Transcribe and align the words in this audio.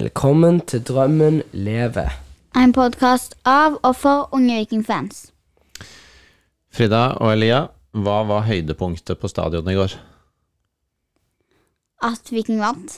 Velkommen 0.00 0.62
til 0.64 0.80
Drømmen 0.80 1.42
leve. 1.52 2.06
En 2.56 2.70
podkast 2.72 3.34
av 3.44 3.74
og 3.84 3.92
for 4.00 4.30
unge 4.32 4.54
vikingfans. 4.62 5.26
Frida 6.72 7.18
og 7.20 7.34
Elia, 7.34 7.58
hva 7.92 8.14
var 8.24 8.46
høydepunktet 8.46 9.18
på 9.20 9.28
stadionet 9.28 9.74
i 9.74 9.76
går? 9.76 9.96
At 12.08 12.32
Viking 12.32 12.62
vant. 12.62 12.94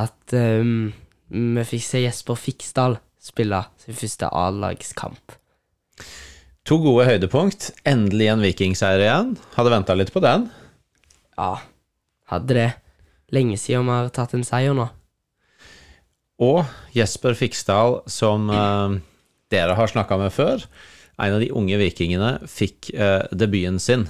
At 0.00 0.32
um, 0.32 0.94
vi 1.28 1.64
fikk 1.74 1.84
se 1.84 2.00
Jesper 2.06 2.40
Fiksdal 2.40 2.96
spille 3.20 3.58
sin 3.82 3.98
første 3.98 4.30
A-lagskamp. 4.32 5.34
To 6.64 6.78
gode 6.86 7.04
høydepunkt. 7.10 7.74
Endelig 7.84 8.30
en 8.32 8.46
vikingseier 8.46 9.04
igjen. 9.04 9.36
Hadde 9.58 9.74
venta 9.74 9.98
litt 9.98 10.14
på 10.14 10.24
den. 10.24 10.48
Ja, 11.36 11.58
hadde 12.32 12.58
det. 12.62 12.70
Lenge 13.36 13.60
siden 13.60 13.84
vi 13.90 13.98
har 13.98 14.08
tatt 14.16 14.32
en 14.38 14.46
seier 14.48 14.72
nå. 14.80 14.88
Og 16.40 16.64
Jesper 16.96 17.36
Fiksdal, 17.36 18.00
som 18.08 18.48
uh, 18.48 18.96
dere 19.52 19.76
har 19.76 19.90
snakka 19.92 20.16
med 20.20 20.32
før, 20.32 20.64
en 21.20 21.36
av 21.36 21.42
de 21.42 21.50
unge 21.52 21.76
vikingene, 21.76 22.38
fikk 22.48 22.92
uh, 22.96 23.26
debuten 23.36 23.80
sin. 23.82 24.06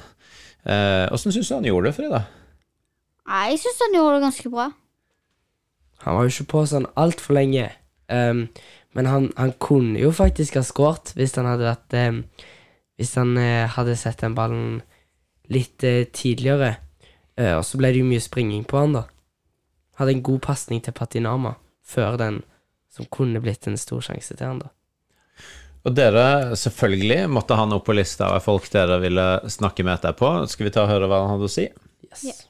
Åssen 0.63 1.33
uh, 1.33 1.35
syns 1.35 1.49
du 1.49 1.57
han 1.57 1.67
gjorde 1.67 1.91
det, 1.91 1.97
Frida? 1.97 2.21
Jeg 3.31 3.59
syns 3.63 3.83
han 3.83 3.97
gjorde 3.97 4.15
det 4.17 4.25
ganske 4.29 4.53
bra. 4.53 4.69
Han 6.05 6.17
var 6.17 6.27
jo 6.27 6.33
ikke 6.33 6.53
på 6.55 6.63
sånn 6.71 6.87
altfor 6.99 7.37
lenge. 7.37 7.67
Um, 8.11 8.47
men 8.97 9.07
han, 9.07 9.29
han 9.37 9.53
kunne 9.63 10.01
jo 10.01 10.11
faktisk 10.15 10.57
ha 10.59 10.65
skåret 10.67 11.13
hvis 11.15 11.37
han 11.39 11.47
hadde 11.47 11.69
vært 11.69 11.95
um, 11.95 12.17
Hvis 12.99 13.13
han 13.15 13.37
uh, 13.39 13.71
hadde 13.71 13.95
sett 13.97 14.23
den 14.25 14.35
ballen 14.35 14.81
litt 15.51 15.83
uh, 15.87 16.07
tidligere. 16.11 16.75
Uh, 17.39 17.59
og 17.61 17.65
så 17.67 17.79
ble 17.81 17.93
det 17.95 18.03
jo 18.03 18.09
mye 18.09 18.23
springing 18.23 18.65
på 18.69 18.81
han, 18.83 18.97
da. 18.99 19.05
Hadde 20.01 20.17
en 20.17 20.25
god 20.27 20.43
pasning 20.47 20.83
til 20.85 20.97
Patinama 20.97 21.55
før 21.91 22.17
den, 22.21 22.43
som 22.91 23.07
kunne 23.13 23.43
blitt 23.43 23.67
en 23.71 23.79
stor 23.81 24.01
sjanse 24.07 24.35
til 24.37 24.47
han, 24.47 24.63
da. 24.63 24.71
Og 25.89 25.95
dere, 25.97 26.25
selvfølgelig 26.61 27.23
måtte 27.33 27.57
han 27.57 27.73
opp 27.73 27.87
på 27.89 27.95
lista 27.97 28.27
av 28.35 28.43
folk 28.45 28.67
dere 28.73 28.99
ville 29.01 29.25
snakke 29.49 29.85
med 29.87 29.95
etterpå. 29.97 30.33
Skal 30.53 30.67
vi 30.69 30.73
ta 30.75 30.83
og 30.85 30.91
høre 30.93 31.09
hva 31.09 31.23
han 31.23 31.31
hadde 31.37 31.49
å 31.49 31.53
si? 31.55 31.65
Yes. 32.11 32.47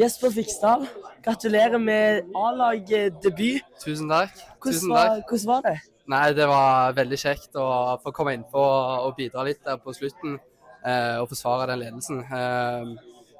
Jesper 0.00 0.32
Fiksdal, 0.32 0.86
gratulerer 1.24 1.80
med 1.82 2.30
A-lag-debut. 2.36 3.66
Tusen 3.82 4.08
takk. 4.08 4.32
Hvordan, 4.62 4.88
var- 4.94 5.20
hvordan 5.28 5.46
var 5.50 5.62
det? 5.66 5.76
Nei, 6.10 6.32
det 6.34 6.46
var 6.48 6.92
veldig 6.96 7.18
kjekt 7.20 7.54
å 7.60 7.66
få 8.02 8.12
komme 8.16 8.32
innpå 8.34 8.62
og 9.04 9.12
bidra 9.18 9.44
litt 9.46 9.60
der 9.64 9.76
på 9.78 9.92
slutten. 9.94 10.38
Eh, 10.86 11.18
og 11.20 11.28
forsvare 11.28 11.66
den 11.68 11.82
ledelsen. 11.84 12.22
Eh, 12.24 12.94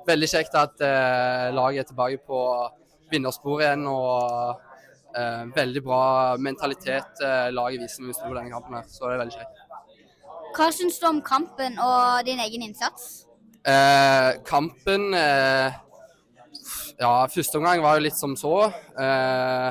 veldig 0.06 0.28
kjekt 0.28 0.54
at 0.54 0.80
eh, 0.84 1.48
laget 1.56 1.86
er 1.86 1.88
tilbake 1.88 2.20
på 2.28 2.42
vinnersporet 3.12 3.66
igjen. 3.66 3.86
Og 3.90 4.60
eh, 5.16 5.42
veldig 5.56 5.82
bra 5.86 6.02
mentalitet 6.38 7.24
eh, 7.24 7.48
laget 7.54 7.84
viser 7.84 8.04
når 8.04 8.12
vi 8.12 8.18
spiller 8.18 8.40
denne 8.40 8.54
kampen 8.54 8.78
her. 8.78 8.86
Så 8.88 9.06
det 9.06 9.16
er 9.16 9.22
veldig 9.24 9.38
kjekt. 9.38 9.66
Hva 10.56 10.70
syns 10.74 10.98
du 10.98 11.06
om 11.06 11.20
kampen 11.22 11.78
og 11.78 12.24
din 12.26 12.40
egen 12.42 12.66
innsats? 12.66 13.26
Eh, 13.66 14.40
kampen 14.48 15.14
eh, 15.14 15.78
Ja, 17.00 17.26
første 17.32 17.60
omgang 17.60 17.82
var 17.84 17.96
jo 17.96 18.04
litt 18.04 18.18
som 18.18 18.34
så. 18.36 18.70
Eh, 18.98 19.70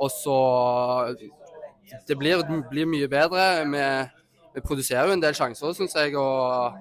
og 0.00 0.10
så 0.14 0.38
Det 2.06 2.16
blir, 2.18 2.42
blir 2.70 2.86
mye 2.86 3.08
bedre. 3.10 3.64
Vi, 3.66 3.84
vi 4.54 4.62
produserer 4.62 5.08
jo 5.08 5.16
en 5.16 5.22
del 5.22 5.34
sjanser, 5.34 5.72
syns 5.74 5.96
jeg. 5.98 6.14
Og 6.18 6.76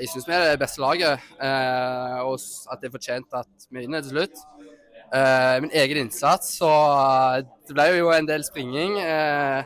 jeg 0.00 0.08
syns 0.12 0.28
vi 0.28 0.34
er 0.36 0.46
det 0.52 0.60
beste 0.62 0.80
laget. 0.80 1.20
Eh, 1.36 2.16
og 2.24 2.38
at 2.72 2.80
det 2.80 2.88
er 2.88 2.94
fortjent 2.94 3.36
at 3.36 3.68
vi 3.68 3.84
vinner 3.84 4.04
til 4.04 4.16
slutt. 4.16 4.40
Eh, 5.10 5.56
min 5.64 5.72
egen 5.74 6.04
innsats, 6.04 6.54
så 6.60 6.70
det 7.66 7.74
ble 7.74 7.88
jo 7.96 8.12
en 8.14 8.28
del 8.28 8.44
springing. 8.46 8.98
Eh, 9.02 9.64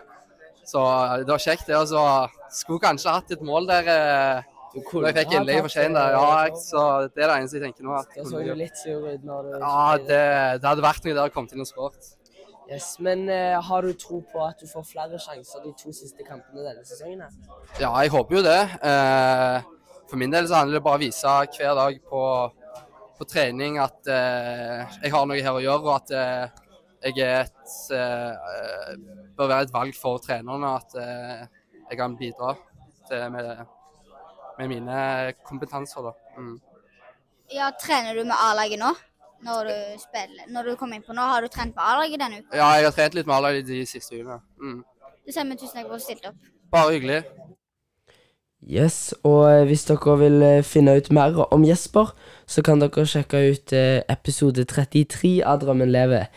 så 0.64 0.80
det 1.20 1.28
var 1.28 1.42
kjekt, 1.42 1.66
det. 1.68 1.76
Og 1.76 1.90
så 1.90 2.04
skulle 2.48 2.80
kanskje 2.80 3.12
hatt 3.12 3.34
et 3.36 3.44
mål 3.44 3.68
der. 3.68 3.90
Eh, 3.92 4.50
da 4.74 5.06
jeg 5.06 5.14
fikk 5.20 5.34
innlegget 5.36 5.66
for 5.68 5.70
Shane 5.70 5.94
der, 5.94 6.16
ja, 6.16 6.56
så 6.58 6.80
det 7.06 7.22
er 7.22 7.28
det 7.30 7.36
eneste 7.36 7.60
jeg 7.60 7.64
tenker 7.68 7.86
nå. 7.86 7.92
At, 7.94 8.08
Det 8.16 8.24
så 8.26 8.40
jo 8.42 8.56
litt 8.58 8.80
sur 8.80 9.04
ut 9.06 9.22
når 9.22 9.44
du 9.46 9.52
ja, 9.52 9.82
det, 10.00 10.22
det 10.62 10.66
hadde 10.66 10.82
vært 10.82 11.06
noe 11.06 11.14
der 11.20 11.34
kommet 11.36 11.54
inn 11.54 11.62
og 11.62 11.68
skåret. 11.68 12.08
Yes, 12.66 12.96
Men 12.98 13.28
uh, 13.28 13.60
har 13.62 13.84
du 13.84 13.92
tro 13.92 14.18
på 14.32 14.40
at 14.42 14.58
du 14.58 14.66
får 14.66 14.86
flere 14.88 15.20
sjanser 15.20 15.62
de 15.62 15.70
to 15.78 15.92
siste 15.94 16.26
kampene 16.26 16.64
denne 16.64 16.82
sesongen? 16.88 17.22
Ja, 17.78 17.92
jeg 18.00 18.10
håper 18.16 18.40
jo 18.40 18.42
det. 18.42 18.60
Uh, 18.80 19.60
for 20.08 20.18
min 20.18 20.32
del 20.32 20.48
så 20.48 20.58
handler 20.58 20.80
det 20.80 20.84
bare 20.88 20.98
om 20.98 21.04
å 21.04 21.04
vise 21.04 21.36
hver 21.54 21.78
dag 21.78 22.00
på, 22.10 22.22
på 23.18 23.26
trening 23.30 23.78
at 23.82 24.10
eh, 24.10 24.98
jeg 25.02 25.12
har 25.14 25.26
noe 25.28 25.40
her 25.42 25.56
å 25.56 25.62
gjøre, 25.62 25.84
og 25.84 25.94
at 25.96 26.12
eh, 26.18 26.60
jeg 27.04 27.20
er 27.20 27.42
et, 27.44 27.74
eh, 27.94 28.94
bør 29.36 29.50
være 29.50 29.66
et 29.68 29.74
valg 29.74 29.96
for 29.98 30.20
trenerne. 30.24 30.74
At 30.80 30.94
eh, 31.00 31.42
jeg 31.90 31.98
kan 32.00 32.16
bidra 32.18 32.54
til, 33.08 33.26
med, 33.34 33.64
med 34.58 34.70
mine 34.72 35.00
kompetanser. 35.44 36.10
Mm. 36.38 36.56
Ja, 37.52 37.70
Trener 37.78 38.16
du 38.16 38.24
med 38.24 38.36
A-laget 38.38 38.80
nå? 38.80 38.94
Når 39.44 39.68
du 39.68 40.00
spiller, 40.00 40.46
når 40.48 40.70
du 40.70 40.76
kom 40.80 40.94
inn 40.96 41.02
på 41.04 41.12
nå, 41.12 41.20
Har 41.28 41.44
du 41.44 41.50
trent 41.52 41.74
med 41.76 41.84
A-laget 41.84 42.22
denne 42.22 42.40
uka? 42.40 42.56
Ja, 42.56 42.70
jeg 42.78 42.86
har 42.88 42.94
trent 42.96 43.18
litt 43.18 43.28
med 43.28 43.36
A-laget 43.36 43.66
de 43.68 43.82
siste 43.86 44.16
ukene. 44.16 44.40
Mm. 44.56 44.78
Det 45.24 45.34
stemmer. 45.36 45.58
Tusen 45.60 45.76
takk 45.76 45.90
for 45.90 45.98
at 45.98 46.00
du 46.00 46.06
stilte 46.06 46.30
opp. 46.32 46.48
Bare 46.72 46.94
hyggelig. 46.96 47.20
Yes, 48.64 49.12
og 49.28 49.42
eh, 49.50 49.66
hvis 49.68 49.84
dere 49.90 50.14
vil 50.22 50.40
eh, 50.42 50.64
finne 50.64 50.94
ut 50.96 51.10
mer 51.12 51.36
om 51.52 51.66
Jesper, 51.68 52.14
så 52.48 52.62
kan 52.64 52.80
dere 52.80 53.04
sjekke 53.08 53.42
ut 53.52 53.74
eh, 53.76 54.00
episode 54.08 54.64
33 54.70 55.42
av 55.44 55.60
Drømmen 55.60 55.92
lever. 55.92 56.30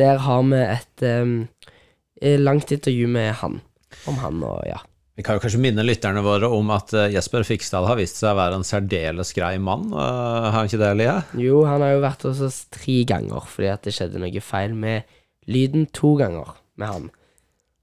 Der 0.00 0.22
har 0.24 0.46
vi 0.48 0.62
et 0.64 1.04
eh, 1.04 2.40
langt 2.40 2.72
intervju 2.72 3.10
med 3.12 3.34
han. 3.42 3.60
Om 4.08 4.16
han 4.22 4.40
og 4.48 4.64
ja. 4.68 4.80
Vi 5.14 5.22
kan 5.22 5.36
jo 5.36 5.44
kanskje 5.44 5.60
minne 5.62 5.84
lytterne 5.84 6.24
våre 6.26 6.48
om 6.50 6.72
at 6.74 6.90
Jesper 7.12 7.44
Fiksdal 7.46 7.84
har 7.86 8.00
vist 8.00 8.16
seg 8.18 8.32
å 8.32 8.38
være 8.40 8.56
en 8.58 8.66
særdeles 8.66 9.30
grei 9.36 9.52
mann. 9.62 9.92
har 9.94 10.50
han 10.56 10.66
ikke 10.66 10.80
det, 10.80 10.88
Elia? 10.96 11.14
Jo, 11.38 11.60
han 11.68 11.84
har 11.84 11.94
jo 11.94 12.02
vært 12.02 12.26
hos 12.26 12.42
oss 12.42 12.64
tre 12.74 12.96
ganger 13.06 13.46
fordi 13.46 13.70
at 13.70 13.86
det 13.86 13.94
skjedde 13.94 14.24
noe 14.24 14.42
feil 14.42 14.74
med 14.74 15.06
lyden 15.46 15.86
to 15.94 16.16
ganger 16.18 16.56
med 16.74 16.90
han. 16.90 17.08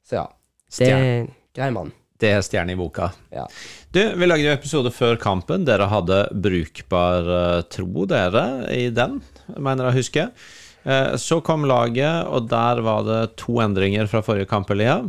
Så 0.03 0.19
ja. 0.19 0.27
Det 0.75 0.91
er 0.91 1.07
en 1.21 1.33
grei 1.55 1.71
mann. 1.71 1.95
Det 2.21 2.29
er 2.29 2.43
stjerne 2.45 2.75
i 2.75 2.77
boka. 2.77 3.09
Ja. 3.33 3.47
Du, 3.89 4.01
vi 4.15 4.27
lagde 4.29 4.45
jo 4.45 4.53
episode 4.53 4.91
før 4.93 5.17
kampen. 5.21 5.65
Dere 5.65 5.89
hadde 5.89 6.23
brukbar 6.31 7.31
eh, 7.37 7.61
tro, 7.73 8.05
dere, 8.09 8.45
i 8.75 8.91
den, 8.93 9.19
mener 9.57 9.89
jeg 9.89 9.91
å 9.91 9.97
huske. 9.97 10.27
Eh, 10.83 11.15
så 11.17 11.41
kom 11.45 11.65
laget, 11.69 12.29
og 12.29 12.47
der 12.51 12.83
var 12.85 13.03
det 13.09 13.21
to 13.41 13.57
endringer 13.63 14.09
fra 14.11 14.21
forrige 14.25 14.49
kamp, 14.53 14.69
Elia. 14.73 15.01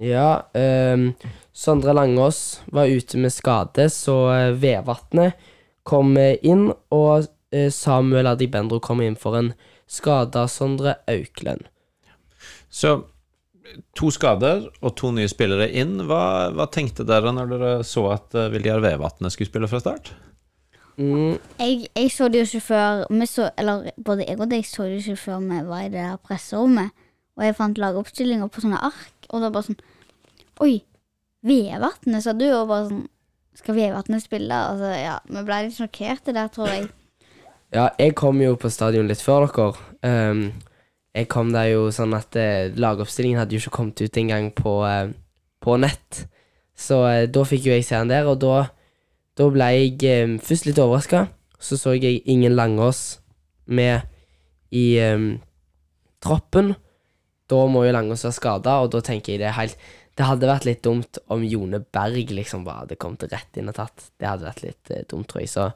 Ja, 0.00 0.48
Um, 0.54 1.12
Sondre 1.54 1.92
Langås 1.94 2.62
var 2.66 2.90
ute 2.90 3.18
med 3.18 3.32
skade, 3.32 3.86
så 3.90 4.16
uh, 4.26 4.56
Vevatnet 4.58 5.38
kom 5.86 6.16
eh, 6.18 6.40
inn, 6.42 6.70
og 6.90 7.28
eh, 7.54 7.70
Samuel 7.70 8.32
Adibendro 8.32 8.80
kom 8.82 9.04
inn 9.04 9.14
for 9.20 9.38
en 9.38 9.52
skada 9.86 10.48
Sondre 10.50 10.96
Auklend. 11.06 11.68
Så 12.72 13.04
to 13.96 14.10
skader 14.12 14.66
og 14.84 14.94
to 14.98 15.10
nye 15.14 15.28
spillere 15.30 15.70
inn. 15.72 15.96
Hva, 16.08 16.50
hva 16.54 16.66
tenkte 16.72 17.06
dere 17.08 17.32
når 17.32 17.52
dere 17.54 17.72
så 17.86 18.06
at 18.12 18.36
uh, 18.36 18.48
Viljar 18.52 18.82
Vevatnet 18.84 19.32
skulle 19.34 19.50
spille 19.50 19.70
fra 19.70 19.80
start? 19.82 20.12
Mm, 20.98 21.38
Jeg, 21.58 21.88
jeg 21.96 22.10
så 22.14 22.28
det 22.30 22.44
jo 22.44 22.46
ikke 22.46 22.66
før 22.68 23.00
vi 23.10 23.26
så, 23.26 23.48
Eller 23.58 23.88
både 23.98 24.28
jeg 24.28 24.38
og 24.38 24.50
deg 24.52 24.62
så 24.68 24.84
det 24.86 25.00
jo 25.00 25.14
ikke 25.14 25.22
før 25.24 25.40
vi 25.42 25.56
var 25.66 25.80
i 25.82 25.88
det 25.90 25.98
der 26.04 26.20
presserommet. 26.22 26.92
Og 27.34 27.42
jeg 27.48 27.56
fant 27.58 27.80
lagoppstillinger 27.82 28.46
på 28.54 28.62
sånne 28.62 28.78
ark, 28.78 29.26
og 29.30 29.40
det 29.40 29.48
var 29.48 29.54
bare 29.56 29.68
sånn 29.72 29.80
Oi, 30.62 30.74
Vevatnet, 31.42 32.22
sa 32.22 32.30
du? 32.36 32.44
Og 32.54 32.68
bare 32.70 32.86
sånn 32.92 33.00
Skal 33.58 33.74
Vevatnet 33.80 34.22
spille? 34.22 34.54
Altså, 34.54 34.92
ja, 34.98 35.16
vi 35.26 35.42
ble 35.48 35.58
litt 35.66 35.74
sjokkerte 35.80 36.34
der, 36.36 36.52
tror 36.54 36.70
jeg. 36.70 36.86
ja, 37.74 37.88
jeg 37.98 38.14
kom 38.18 38.38
jo 38.42 38.54
på 38.58 38.70
stadion 38.70 39.06
litt 39.10 39.22
før 39.22 39.48
dere. 39.50 39.82
Ehm, 40.06 40.44
jeg 41.14 41.28
kom 41.30 41.52
der 41.54 41.68
jo 41.70 41.88
sånn 41.94 42.14
at 42.16 42.34
eh, 42.38 42.72
lagoppstillingen 42.74 43.38
hadde 43.38 43.54
jo 43.54 43.62
ikke 43.62 43.76
kommet 43.76 44.02
ut 44.02 44.16
engang 44.18 44.50
på, 44.56 44.80
eh, 44.88 45.12
på 45.62 45.76
nett. 45.78 46.24
Så 46.74 47.04
eh, 47.06 47.26
da 47.30 47.44
fikk 47.46 47.68
jo 47.68 47.76
jeg 47.76 47.86
se 47.86 47.94
han 48.00 48.10
der, 48.10 48.26
og 48.26 48.40
da, 48.42 48.64
da 49.38 49.46
ble 49.54 49.70
jeg 49.76 50.00
eh, 50.10 50.38
først 50.42 50.66
litt 50.66 50.80
overraska. 50.82 51.28
Så 51.62 51.78
så 51.80 51.94
jeg 51.94 52.24
ingen 52.28 52.56
Langås 52.58 53.20
med 53.66 54.02
i 54.74 54.98
eh, 54.98 55.28
troppen. 56.24 56.74
Da 57.50 57.62
må 57.70 57.86
jo 57.86 57.94
Langås 57.94 58.26
være 58.26 58.40
skada, 58.40 58.80
og 58.82 58.90
da 58.96 59.04
tenker 59.04 59.36
jeg 59.36 59.44
det 59.44 59.54
helt 59.54 59.78
Det 60.14 60.26
hadde 60.28 60.46
vært 60.46 60.66
litt 60.66 60.82
dumt 60.86 61.18
om 61.34 61.42
Jone 61.42 61.80
Berg 61.82 62.30
liksom 62.30 62.62
bare 62.66 62.84
hadde 62.84 62.98
kommet 63.02 63.24
rett 63.32 63.56
inn 63.58 63.70
og 63.70 63.74
tatt. 63.74 64.10
Det 64.18 64.28
hadde 64.28 64.46
vært 64.46 64.62
litt 64.66 64.90
eh, 64.94 65.06
dumt, 65.10 65.26
tror 65.30 65.42
jeg. 65.42 65.50
Så 65.50 65.70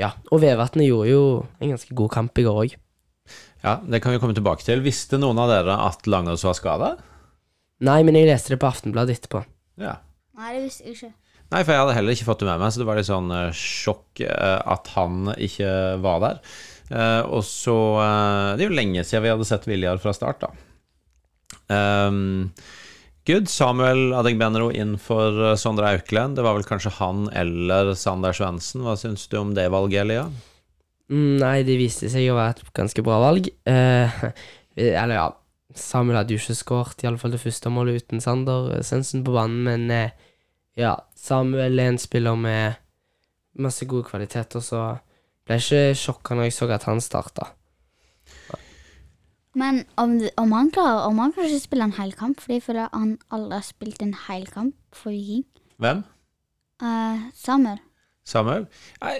ja. 0.00 0.12
Og 0.30 0.40
Vevatnet 0.44 0.88
gjorde 0.88 1.10
jo 1.10 1.26
en 1.60 1.74
ganske 1.74 1.96
god 1.96 2.12
kamp 2.20 2.40
i 2.40 2.44
går 2.46 2.64
òg. 2.66 2.80
Ja, 3.62 3.78
Det 3.86 4.02
kan 4.02 4.12
vi 4.12 4.20
komme 4.22 4.34
tilbake 4.34 4.64
til. 4.66 4.82
Visste 4.82 5.20
noen 5.22 5.38
av 5.38 5.50
dere 5.52 5.78
at 5.86 6.06
Langås 6.10 6.44
var 6.46 6.56
skada? 6.58 6.92
Nei, 7.82 8.00
men 8.06 8.18
jeg 8.18 8.28
leste 8.28 8.54
det 8.54 8.60
på 8.62 8.68
Aftenbladet 8.70 9.18
etterpå. 9.18 9.44
Ja. 9.82 9.96
Nei, 10.38 10.54
det 10.56 10.64
visste 10.66 10.86
jeg 10.86 10.96
ikke. 10.96 11.12
Nei, 11.52 11.62
for 11.62 11.74
jeg 11.74 11.82
hadde 11.82 11.94
heller 11.98 12.16
ikke 12.16 12.26
fått 12.30 12.42
det 12.42 12.48
med 12.48 12.62
meg, 12.62 12.72
så 12.72 12.80
det 12.80 12.88
var 12.88 12.98
litt 12.98 13.08
sånn 13.10 13.32
eh, 13.36 13.56
sjokk 13.56 14.22
eh, 14.24 14.58
at 14.72 14.92
han 14.94 15.32
ikke 15.36 15.72
var 16.02 16.22
der. 16.22 16.38
Eh, 16.92 17.22
og 17.28 17.42
så 17.44 17.76
Det 18.56 18.64
er 18.64 18.70
jo 18.70 18.78
lenge 18.78 19.04
siden 19.04 19.26
vi 19.26 19.32
hadde 19.34 19.48
sett 19.48 19.68
Viljar 19.68 20.00
fra 20.02 20.14
start, 20.16 20.46
da. 20.46 20.52
Um, 21.72 22.52
Good. 23.28 23.46
Samuel 23.52 24.10
Adegbenro 24.18 24.72
inn 24.74 24.96
for 24.98 25.54
Sondre 25.60 25.92
Auklend. 25.94 26.34
Det 26.36 26.42
var 26.42 26.56
vel 26.56 26.66
kanskje 26.66 26.90
han 26.96 27.28
eller 27.38 27.92
Sander 27.94 28.34
Svendsen. 28.34 28.82
Hva 28.82 28.96
syns 28.98 29.28
du 29.30 29.36
om 29.38 29.52
det 29.54 29.68
valget, 29.70 30.02
Elia? 30.02 30.24
Mm, 30.26 30.51
Nei, 31.12 31.60
det 31.66 31.76
viste 31.76 32.08
seg 32.08 32.30
å 32.32 32.38
være 32.38 32.62
et 32.62 32.74
ganske 32.76 33.04
bra 33.04 33.18
valg. 33.20 33.48
Eh, 33.68 34.20
eller 35.02 35.16
ja, 35.18 35.26
Samuel 35.76 36.20
hadde 36.20 36.36
jo 36.36 36.40
ikke 36.40 36.56
skåret 36.56 37.04
iallfall 37.04 37.34
det 37.34 37.42
første 37.42 37.72
målet 37.72 38.02
uten 38.02 38.22
Sander 38.24 38.78
Sensen 38.86 39.24
på 39.26 39.34
banen, 39.36 39.62
men 39.66 39.90
eh, 39.92 40.30
ja, 40.78 40.96
Samuel 41.18 41.80
er 41.80 41.92
en 41.92 42.00
spiller 42.00 42.38
med 42.38 42.80
masse 43.60 43.84
gode 43.88 44.08
kvaliteter, 44.08 44.64
så 44.64 44.94
ble 45.44 45.58
jeg 45.58 45.66
ikke 45.66 46.00
sjokka 46.00 46.38
når 46.38 46.48
jeg 46.48 46.56
så 46.56 46.70
at 46.72 46.88
han 46.88 47.04
starta. 47.04 47.50
Men 49.58 49.82
om, 50.00 50.14
om 50.40 50.52
han 50.56 50.70
klarer 50.72 51.10
Om 51.10 51.18
han 51.20 51.32
kanskje 51.36 51.58
spiller 51.60 51.90
en 51.90 51.98
hel 51.98 52.14
kamp, 52.16 52.40
fordi 52.40 52.56
jeg 52.56 52.64
føler 52.64 52.88
han 52.94 53.18
aldri 53.28 53.58
har 53.58 53.66
spilt 53.66 54.00
en 54.00 54.14
hel 54.28 54.46
kamp 54.48 54.76
for 54.96 55.12
Viking. 55.12 55.44
Hvem? 55.76 56.04
Eh, 56.80 57.26
Samuel. 57.36 57.82
Samuel? 58.22 58.68
Nei, 59.02 59.16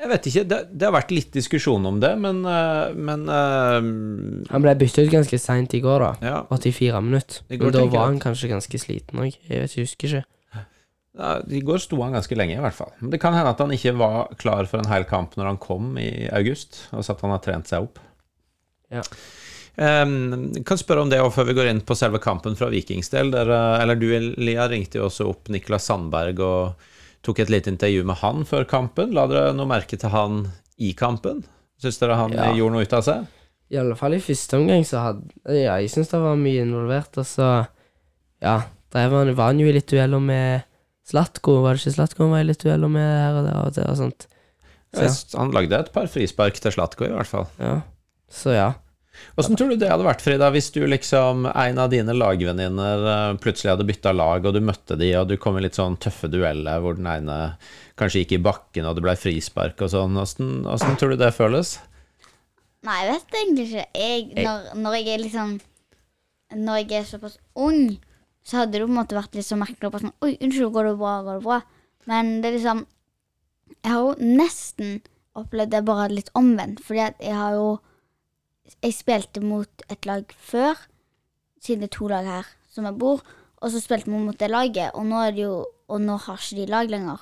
jeg 0.00 0.10
vet 0.10 0.26
ikke. 0.26 0.42
Det, 0.50 0.58
det 0.74 0.86
har 0.88 0.94
vært 0.96 1.12
litt 1.14 1.30
diskusjon 1.36 1.84
om 1.86 2.00
det, 2.02 2.10
men, 2.18 2.40
eh, 2.50 2.96
men 2.98 3.22
uh, 3.30 3.78
Han 4.50 4.64
ble 4.64 4.74
byttet 4.80 5.06
ut 5.06 5.12
ganske 5.12 5.38
seint 5.38 5.76
i 5.78 5.82
går, 5.84 6.02
da. 6.02 6.10
Ja. 6.26 6.40
84 6.50 7.02
minutter. 7.06 7.44
Går 7.52 7.70
Men 7.70 7.76
da 7.76 7.84
var 7.92 8.08
han 8.08 8.18
at- 8.18 8.24
kanskje 8.26 8.50
ganske 8.50 8.82
sliten 8.82 9.22
òg. 9.22 9.36
Jeg 9.46 9.62
vet, 9.62 9.76
jeg 9.76 9.86
husker 9.86 10.10
ikke. 10.10 10.24
Ja, 11.20 11.30
I 11.46 11.60
går 11.66 11.82
sto 11.82 11.98
han 12.02 12.14
ganske 12.14 12.36
lenge, 12.38 12.56
i 12.56 12.62
hvert 12.62 12.74
fall. 12.74 12.90
Men 13.00 13.10
det 13.14 13.20
kan 13.22 13.34
hende 13.34 13.50
at 13.54 13.58
han 13.62 13.72
ikke 13.74 13.94
var 13.98 14.34
klar 14.40 14.66
for 14.70 14.82
en 14.82 14.90
hel 14.90 15.06
kamp 15.10 15.34
når 15.38 15.52
han 15.52 15.62
kom 15.62 15.94
i 15.98 16.28
august, 16.34 16.84
og 16.94 17.04
så 17.04 17.14
at 17.14 17.22
han 17.26 17.34
har 17.34 17.42
trent 17.44 17.70
seg 17.70 17.86
opp. 17.86 17.98
Ja. 18.90 19.02
Um, 19.80 20.50
kan 20.66 20.78
spørre 20.78 21.06
om 21.06 21.10
det 21.10 21.20
før 21.34 21.46
vi 21.48 21.54
går 21.56 21.70
inn 21.70 21.82
på 21.86 21.94
selve 21.98 22.18
kampen 22.22 22.56
fra 22.58 22.70
Vikings 22.72 23.10
del. 23.14 23.30
Der, 23.34 23.50
eller 23.78 23.98
du, 23.98 24.08
Lia, 24.42 24.66
ringte 24.70 24.98
jo 24.98 25.06
også 25.06 25.28
opp 25.30 25.50
Niklas 25.54 25.86
Sandberg 25.86 26.42
og 26.42 26.89
tok 27.22 27.38
et 27.44 27.50
lite 27.52 27.68
intervju 27.72 28.04
med 28.08 28.16
han 28.22 28.44
før 28.48 28.64
kampen. 28.68 29.12
La 29.16 29.26
dere 29.30 29.52
noe 29.56 29.68
merke 29.68 29.98
til 30.00 30.08
han 30.12 30.46
i 30.80 30.92
kampen? 30.96 31.42
Syns 31.80 31.98
dere 32.00 32.16
han 32.16 32.32
Ja. 32.32 32.50
gjorde 32.56 32.72
noe 32.76 32.82
ut 32.86 32.92
av 32.96 33.02
seg? 33.04 33.26
I 33.70 33.76
alle 33.78 33.94
fall 33.96 34.14
i 34.16 34.20
første 34.24 34.56
omgang 34.58 34.82
så 34.84 34.98
hadde 35.04 35.30
Ja, 35.46 35.76
jeg 35.78 35.90
syns 35.92 36.08
det 36.10 36.18
var 36.20 36.36
mye 36.36 36.64
involvert, 36.64 37.16
og 37.18 37.24
så 37.28 37.66
Ja, 38.42 38.62
drev 38.90 39.12
han, 39.12 39.34
var 39.36 39.46
han 39.52 39.58
jo 39.60 39.68
i 39.68 39.72
litt 39.76 39.86
dueller 39.92 40.20
med 40.20 40.62
Slatko, 41.06 41.60
var 41.62 41.74
det 41.74 41.82
ikke 41.84 41.94
Slatko 41.98 42.24
han 42.24 42.30
var 42.32 42.40
i 42.40 42.48
litt 42.48 42.62
dueller 42.64 42.88
med 42.88 43.04
her 43.04 43.38
og 43.38 43.44
der 43.46 43.56
og 43.66 43.74
der 43.74 43.90
og 43.90 43.96
sånt? 43.98 44.26
Så, 44.94 45.02
ja. 45.06 45.38
Han 45.38 45.52
lagde 45.54 45.78
et 45.78 45.92
par 45.92 46.06
frispark 46.10 46.54
til 46.60 46.72
Slatko, 46.72 47.04
i 47.04 47.12
hvert 47.14 47.26
fall. 47.30 47.46
ja. 47.60 47.80
Så 48.30 48.52
ja. 48.54 48.72
Åssen 49.40 49.56
tror 49.56 49.70
du 49.72 49.78
det 49.80 49.90
hadde 49.90 50.06
vært, 50.06 50.22
Frida, 50.24 50.48
hvis 50.54 50.70
du 50.74 50.80
liksom, 50.88 51.46
en 51.48 51.78
av 51.80 51.92
dine 51.92 52.14
lagvenninner 52.16 53.04
eh, 53.12 53.36
plutselig 53.42 53.74
hadde 53.74 53.86
bytta 53.88 54.12
lag, 54.16 54.46
og 54.46 54.56
du 54.56 54.60
møtte 54.64 54.98
de, 55.00 55.12
og 55.20 55.30
du 55.30 55.36
kom 55.40 55.58
i 55.58 55.64
litt 55.64 55.78
sånn 55.78 55.98
tøffe 56.02 56.30
dueller 56.32 56.82
hvor 56.82 56.98
den 56.98 57.08
ene 57.10 57.38
kanskje 58.00 58.24
gikk 58.24 58.36
i 58.38 58.42
bakken, 58.44 58.88
og 58.88 58.96
det 58.96 59.04
ble 59.04 59.16
frispark 59.18 59.80
og 59.84 59.92
sånn. 59.92 60.18
Åssen 60.20 60.64
åssen 60.68 60.98
tror 61.00 61.14
du 61.14 61.20
det 61.20 61.32
føles? 61.36 61.76
Nei, 62.86 62.96
jeg 63.04 63.10
vet 63.12 63.36
egentlig 63.40 63.66
ikke. 63.66 63.88
Jeg, 64.00 64.28
når, 64.40 64.70
når 64.80 64.96
jeg 64.96 65.08
er 65.12 65.20
liksom 65.20 65.58
Når 66.56 66.78
jeg 66.80 66.94
er 66.96 67.04
såpass 67.06 67.36
ung, 67.54 67.98
så 68.42 68.62
hadde 68.62 68.78
det 68.78 68.86
på 68.86 68.88
en 68.90 68.96
måte 68.96 69.18
vært 69.18 69.36
litt 69.36 69.46
så 69.46 69.58
merkelig. 69.60 70.00
Sånn, 70.00 70.16
Oi, 70.24 70.32
unnskyld, 70.40 70.72
går 70.74 70.88
det 70.88 70.94
bra? 71.02 71.12
Går 71.26 71.38
det 71.38 71.44
bra? 71.44 71.60
Men 72.10 72.32
det 72.40 72.50
er 72.50 72.56
liksom 72.56 72.80
Jeg 73.76 73.92
har 73.92 74.00
jo 74.00 74.14
nesten 74.40 74.96
opplevd 75.38 75.74
det 75.76 75.84
bare 75.86 76.08
litt 76.10 76.32
omvendt. 76.38 76.80
Fordi 76.86 77.04
at 77.04 77.20
jeg 77.22 77.36
har 77.36 77.54
jo 77.58 77.68
Jeg 78.80 78.96
spilte 78.96 79.42
mot 79.44 79.84
et 79.90 80.06
lag 80.08 80.30
før, 80.38 80.78
siden 81.60 81.84
det 81.84 81.90
er 81.90 81.96
to 81.98 82.08
lag 82.10 82.28
her 82.28 82.48
som 82.70 82.86
jeg 82.86 82.98
bor, 83.00 83.22
og 83.60 83.72
så 83.72 83.82
spilte 83.82 84.08
vi 84.10 84.20
mot 84.22 84.38
det 84.40 84.48
laget, 84.50 84.94
og 84.94 85.04
nå 85.08 85.20
er 85.26 85.36
det 85.36 85.44
jo 85.48 85.66
Og 85.90 85.98
nå 85.98 86.14
har 86.22 86.38
ikke 86.38 86.56
de 86.60 86.70
lag 86.70 86.86
lenger, 86.86 87.18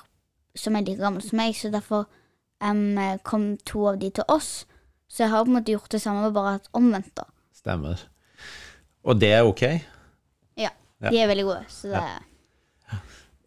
som 0.53 0.75
er 0.77 0.83
like 0.85 1.01
gamle 1.01 1.23
som 1.25 1.39
meg, 1.39 1.55
så 1.57 1.71
derfor 1.73 2.03
um, 2.61 2.99
kom 3.25 3.55
to 3.65 3.87
av 3.89 3.95
de 3.97 4.11
til 4.13 4.27
oss. 4.29 4.67
Så 5.09 5.23
jeg 5.23 5.31
har 5.31 5.41
på 5.41 5.49
en 5.49 5.55
måte 5.57 5.73
gjort 5.73 5.89
det 5.89 6.01
samme, 6.03 6.29
bare 6.35 6.59
at 6.59 6.69
omvendt, 6.77 7.09
da. 7.17 7.25
Stemmer. 7.57 8.03
Og 9.01 9.17
det 9.17 9.31
er 9.33 9.47
ok? 9.47 9.63
Ja. 10.59 10.69
Ja. 11.01 11.09
De 11.09 11.17
er 11.17 11.31
veldig 11.31 11.47
gode, 11.47 11.63
så 11.73 11.95
det 11.95 12.99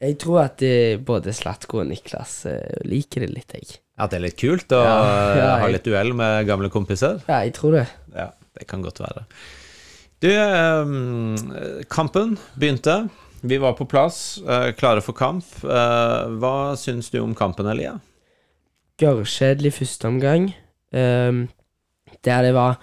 Jeg 0.03 0.19
tror 0.19 0.41
at 0.43 0.63
eh, 0.67 0.99
både 0.99 1.31
Slatko 1.33 1.85
og 1.85 1.87
Niklas 1.87 2.41
eh, 2.51 2.83
liker 2.83 3.23
det 3.23 3.31
litt, 3.31 3.55
jeg. 3.55 3.79
At 4.01 4.13
det 4.13 4.21
er 4.21 4.27
litt 4.29 4.39
kult 4.41 4.73
å 4.73 4.81
Ja, 4.81 5.01
ja, 5.41 5.51
ha 5.63 5.73
litt 5.73 5.85
duell 5.85 6.15
med 6.17 6.47
gamle 6.49 6.71
kompiser? 6.73 7.21
Ja, 7.29 7.43
jeg 7.45 7.57
tror 7.59 7.77
det. 7.77 7.89
Ja, 8.17 8.31
det 8.59 8.69
kan 8.71 8.85
godt 8.85 9.03
være. 9.03 9.27
Du, 10.23 10.31
eh, 10.31 11.83
kampen 11.91 12.37
begynte. 12.55 13.03
Vi 13.43 13.59
var 13.59 13.73
på 13.73 13.89
plass, 13.91 14.39
eh, 14.49 14.71
klare 14.79 15.03
for 15.03 15.19
kamp. 15.19 15.45
Eh, 15.65 16.27
hva 16.39 16.77
syns 16.79 17.11
du 17.11 17.19
om 17.19 17.35
kampen, 17.35 17.67
Elia? 17.67 17.97
Gørrkjedelig 19.03 19.73
første 19.81 20.07
omgang. 20.07 20.53
Um, 20.93 21.49
der 22.25 22.43
det 22.43 22.55
var 22.55 22.77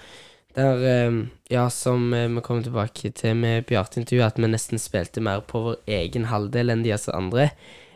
Der, 0.56 1.08
um, 1.08 1.30
ja, 1.50 1.70
som 1.70 2.14
eh, 2.14 2.28
vi 2.28 2.42
kommer 2.42 2.64
tilbake 2.64 3.12
til 3.14 3.36
med 3.36 3.66
Bjarte-intervjuet, 3.66 4.26
at 4.26 4.38
vi 4.38 4.48
nesten 4.50 4.82
spilte 4.82 5.22
mer 5.22 5.44
på 5.46 5.62
vår 5.62 5.76
egen 5.88 6.26
halvdel 6.26 6.74
enn 6.74 6.84
de 6.84 6.92
altså 6.92 7.14
andre. 7.16 7.52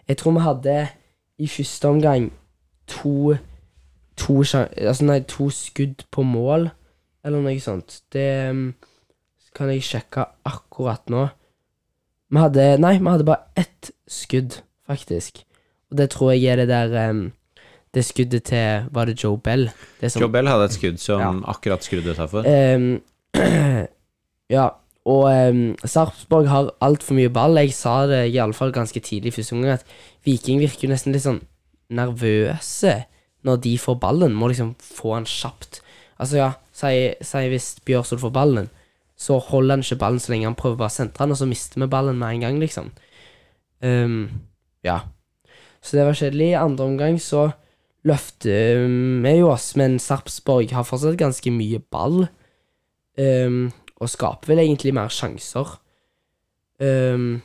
Jeg 0.07 0.17
tror 0.17 0.37
vi 0.37 0.43
hadde 0.45 0.75
i 1.39 1.47
første 1.49 1.89
omgang 1.89 2.31
to 2.87 3.35
to, 4.17 4.39
altså 4.39 5.05
nei, 5.05 5.19
to 5.29 5.49
skudd 5.53 6.05
på 6.13 6.25
mål, 6.27 6.69
eller 7.25 7.43
noe 7.43 7.61
sånt. 7.63 8.01
Det 8.13 8.27
um, 8.51 8.67
kan 9.55 9.71
jeg 9.71 9.85
sjekke 9.85 10.27
akkurat 10.49 11.09
nå. 11.13 11.27
Vi 12.33 12.41
hadde 12.41 12.67
Nei, 12.81 12.97
vi 12.97 13.09
hadde 13.09 13.27
bare 13.27 13.53
ett 13.59 13.91
skudd, 14.09 14.61
faktisk. 14.89 15.43
Og 15.91 15.99
det 15.99 16.09
tror 16.13 16.33
jeg 16.33 16.49
er 16.49 16.63
det 16.63 16.69
der 16.71 17.09
um, 17.11 17.27
Det 17.93 18.01
skuddet 18.01 18.47
til 18.49 18.87
Var 18.89 19.05
det 19.05 19.23
Joe 19.23 19.37
Bell? 19.37 19.67
Det 20.01 20.09
som, 20.11 20.23
Joe 20.23 20.31
Bell 20.33 20.49
hadde 20.49 20.65
et 20.65 20.73
skudd 20.73 20.97
som 20.97 21.21
Ja. 21.21 21.51
akkurat 21.53 21.85
skrudde 21.85 22.15
utafor. 22.15 22.47
Um, 22.47 23.01
ja, 24.55 24.69
og 25.05 25.23
um, 25.49 25.75
Sarpsborg 25.85 26.49
har 26.49 26.73
altfor 26.81 27.13
mye 27.13 27.29
ball. 27.29 27.57
Jeg 27.61 27.73
sa 27.77 28.07
det 28.09 28.23
iallfall 28.33 28.73
ganske 28.73 28.99
tidlig 28.99 29.33
i 29.33 29.35
første 29.37 29.53
omgang, 29.53 29.77
at 29.77 29.85
Viking 30.25 30.59
virker 30.63 30.87
jo 30.87 30.93
nesten 30.95 31.13
litt 31.13 31.25
sånn 31.25 31.43
nervøse 31.95 33.03
når 33.43 33.59
de 33.65 33.73
får 33.79 33.99
ballen. 34.01 34.35
Må 34.35 34.49
liksom 34.51 34.73
få 34.81 35.15
han 35.17 35.27
kjapt. 35.29 35.81
Altså, 36.21 36.37
ja, 36.39 36.51
si, 36.73 37.47
hvis 37.51 37.73
Bjørsol 37.85 38.21
får 38.21 38.33
ballen, 38.35 38.69
så 39.19 39.37
holder 39.39 39.77
han 39.77 39.83
ikke 39.85 39.99
ballen 40.01 40.21
så 40.21 40.33
lenge 40.33 40.49
han 40.49 40.57
prøver 40.57 40.79
bare 40.79 40.91
å 40.91 40.95
sentre 40.95 41.23
han, 41.23 41.33
og 41.33 41.39
så 41.39 41.47
mister 41.49 41.81
vi 41.81 41.89
ballen 41.91 42.19
med 42.19 42.37
en 42.37 42.45
gang, 42.45 42.61
liksom. 42.61 42.89
Um, 43.83 44.45
ja. 44.85 45.01
Så 45.83 45.97
det 45.97 46.07
var 46.07 46.17
kjedelig. 46.17 46.53
I 46.53 46.61
andre 46.61 46.87
omgang 46.87 47.19
så 47.21 47.49
løfter 48.07 48.83
vi 49.23 49.35
jo 49.37 49.51
oss, 49.51 49.73
men 49.79 49.99
Sarpsborg 49.99 50.71
har 50.75 50.87
fortsatt 50.87 51.19
ganske 51.19 51.53
mye 51.53 51.81
ball. 51.93 52.25
Um, 53.19 53.71
og 54.01 54.09
skaper 54.11 54.51
vel 54.51 54.63
egentlig 54.63 54.93
mer 54.95 55.11
sjanser. 55.13 55.77
Um, 56.81 57.43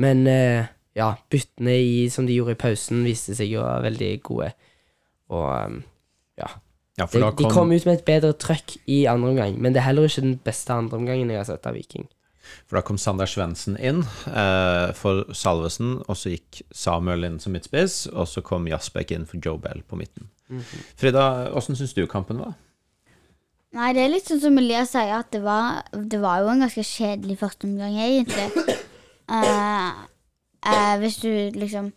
men 0.00 0.26
eh, 0.30 0.70
ja, 0.98 1.14
byttene 1.32 1.76
i, 1.80 2.08
som 2.12 2.26
de 2.28 2.36
gjorde 2.36 2.56
i 2.56 2.62
pausen, 2.62 3.04
viste 3.06 3.36
seg 3.38 3.52
jo 3.54 3.64
veldig 3.64 4.12
gode. 4.26 4.52
Og 5.32 5.80
ja. 6.40 6.50
Ja, 7.00 7.06
de, 7.08 7.22
da 7.22 7.30
de 7.32 7.48
kom 7.48 7.72
ut 7.72 7.86
med 7.88 7.94
et 7.94 8.04
bedre 8.04 8.34
trøkk 8.36 8.74
i 8.84 9.06
andre 9.08 9.30
omgang, 9.32 9.54
men 9.56 9.72
det 9.72 9.80
er 9.80 9.88
heller 9.88 10.04
ikke 10.04 10.26
den 10.26 10.36
beste 10.44 10.74
andre 10.76 10.98
omgangen 11.00 11.30
jeg 11.32 11.40
har 11.40 11.48
sett 11.48 11.68
av 11.68 11.78
Viking. 11.78 12.04
For 12.66 12.76
da 12.76 12.82
kom 12.84 12.98
Sander 13.00 13.30
Svendsen 13.30 13.78
inn 13.80 14.02
eh, 14.28 14.90
for 14.98 15.24
Salvesen, 15.36 15.94
og 16.04 16.18
så 16.18 16.34
gikk 16.34 16.60
Samuel 16.74 17.24
inn 17.28 17.38
som 17.40 17.54
midtspiss, 17.56 18.04
og 18.12 18.28
så 18.28 18.42
kom 18.44 18.68
Jasbekk 18.68 19.14
inn 19.16 19.24
for 19.30 19.40
Joe 19.40 19.60
Bell 19.62 19.80
på 19.88 19.96
midten. 20.00 20.28
Frida, 21.00 21.48
åssen 21.56 21.78
syns 21.78 21.94
du 21.96 22.04
kampen 22.10 22.42
var? 22.42 22.58
Nei, 23.72 23.94
det 23.96 24.02
er 24.02 24.10
litt 24.12 24.28
sånn 24.28 24.42
som 24.42 24.58
Elias 24.60 24.92
sier, 24.92 25.14
at 25.16 25.30
det 25.32 25.40
var, 25.46 25.86
det 25.96 26.20
var 26.20 26.42
jo 26.42 26.50
en 26.52 26.66
ganske 26.66 26.84
kjedelig 26.84 27.38
første 27.40 27.68
omgang, 27.70 27.96
egentlig. 27.96 28.78
Eh, 29.32 30.00
eh, 30.66 30.96
hvis 31.02 31.20
du 31.22 31.30
liksom 31.58 31.92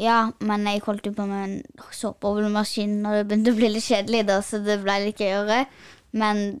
Ja, 0.00 0.30
men 0.40 0.64
jeg 0.64 0.80
holdt 0.86 1.06
jo 1.06 1.12
på 1.12 1.26
med 1.28 1.42
en 1.44 1.86
såpeboblemaskin 1.92 3.02
når 3.02 3.18
det 3.18 3.24
begynte 3.28 3.52
å 3.52 3.58
bli 3.58 3.68
litt 3.68 3.84
kjedelig, 3.84 4.22
da, 4.30 4.38
så 4.40 4.62
det 4.64 4.78
ble 4.80 4.94
litt 5.02 5.20
gøyere. 5.20 5.66
Men 6.16 6.60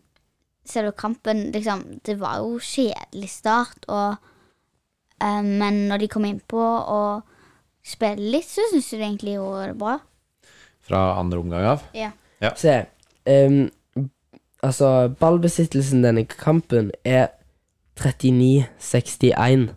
ser 0.68 0.84
du 0.84 0.92
kampen, 0.92 1.48
liksom 1.54 2.00
Det 2.04 2.18
var 2.20 2.42
jo 2.42 2.58
kjedelig 2.58 3.30
start, 3.32 3.88
og 3.88 4.16
eh, 5.22 5.42
Men 5.42 5.86
når 5.88 6.04
de 6.04 6.08
kom 6.12 6.28
innpå 6.28 6.60
og 6.60 7.22
spilte 7.86 8.30
litt, 8.34 8.48
så 8.50 8.66
syns 8.70 8.92
jeg 8.92 9.00
de 9.00 9.06
egentlig 9.06 9.34
gjorde 9.38 9.66
det 9.72 9.78
bra. 9.80 9.98
Fra 10.84 11.00
andre 11.20 11.38
omgang 11.38 11.64
av? 11.64 11.84
Ja. 11.96 12.10
Se, 12.56 12.74
um, 13.28 13.70
altså 14.62 15.08
ballbesittelsen 15.20 16.04
denne 16.04 16.24
kampen 16.28 16.90
er 17.04 17.28
39-61 18.00 19.70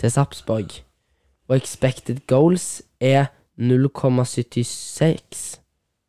til 0.00 0.10
Sarpsborg. 0.10 0.82
Og 1.48 1.56
expected 1.56 2.16
goals 2.26 2.82
er 3.00 3.26
0,76 3.60 5.60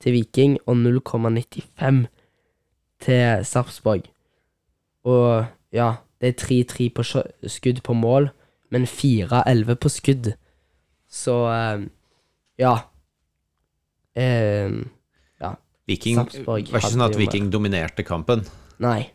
til 0.02 0.14
Viking 0.14 0.58
og 0.66 0.76
0,95 0.76 2.06
til 3.02 3.46
Sarpsborg. 3.46 4.02
Og 5.04 5.46
ja, 5.74 5.92
det 6.22 6.28
er 6.28 6.64
3-3 6.64 6.90
på 6.96 7.04
skudd 7.48 7.82
på 7.84 7.94
mål, 7.94 8.30
men 8.72 8.84
4-11 8.84 9.74
på 9.74 9.90
skudd. 9.90 10.32
Så 11.10 11.52
eh, 11.52 11.82
ja. 12.58 12.78
Eh, 14.16 14.72
Viking 15.86 16.18
Sarpsborg 16.18 16.72
var 16.72 16.82
ikke 16.82 16.94
sånn 16.96 17.06
at 17.06 17.18
Viking 17.20 17.52
dominerte 17.54 18.06
kampen. 18.06 18.46
nei. 18.82 19.12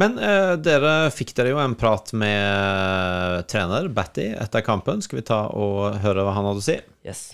Men 0.00 0.14
eh, 0.24 0.54
dere 0.64 1.10
fikk 1.12 1.34
dere 1.36 1.50
jo 1.52 1.58
en 1.60 1.74
prat 1.76 2.14
med 2.16 2.40
eh, 2.40 3.42
trener 3.50 3.90
Batty 3.92 4.30
etter 4.40 4.64
kampen. 4.64 5.02
Skal 5.04 5.20
vi 5.20 5.24
ta 5.28 5.42
og 5.52 5.98
høre 6.00 6.24
hva 6.24 6.32
han 6.36 6.48
hadde 6.48 6.62
å 6.62 6.64
si? 6.64 6.78
Yes. 7.04 7.24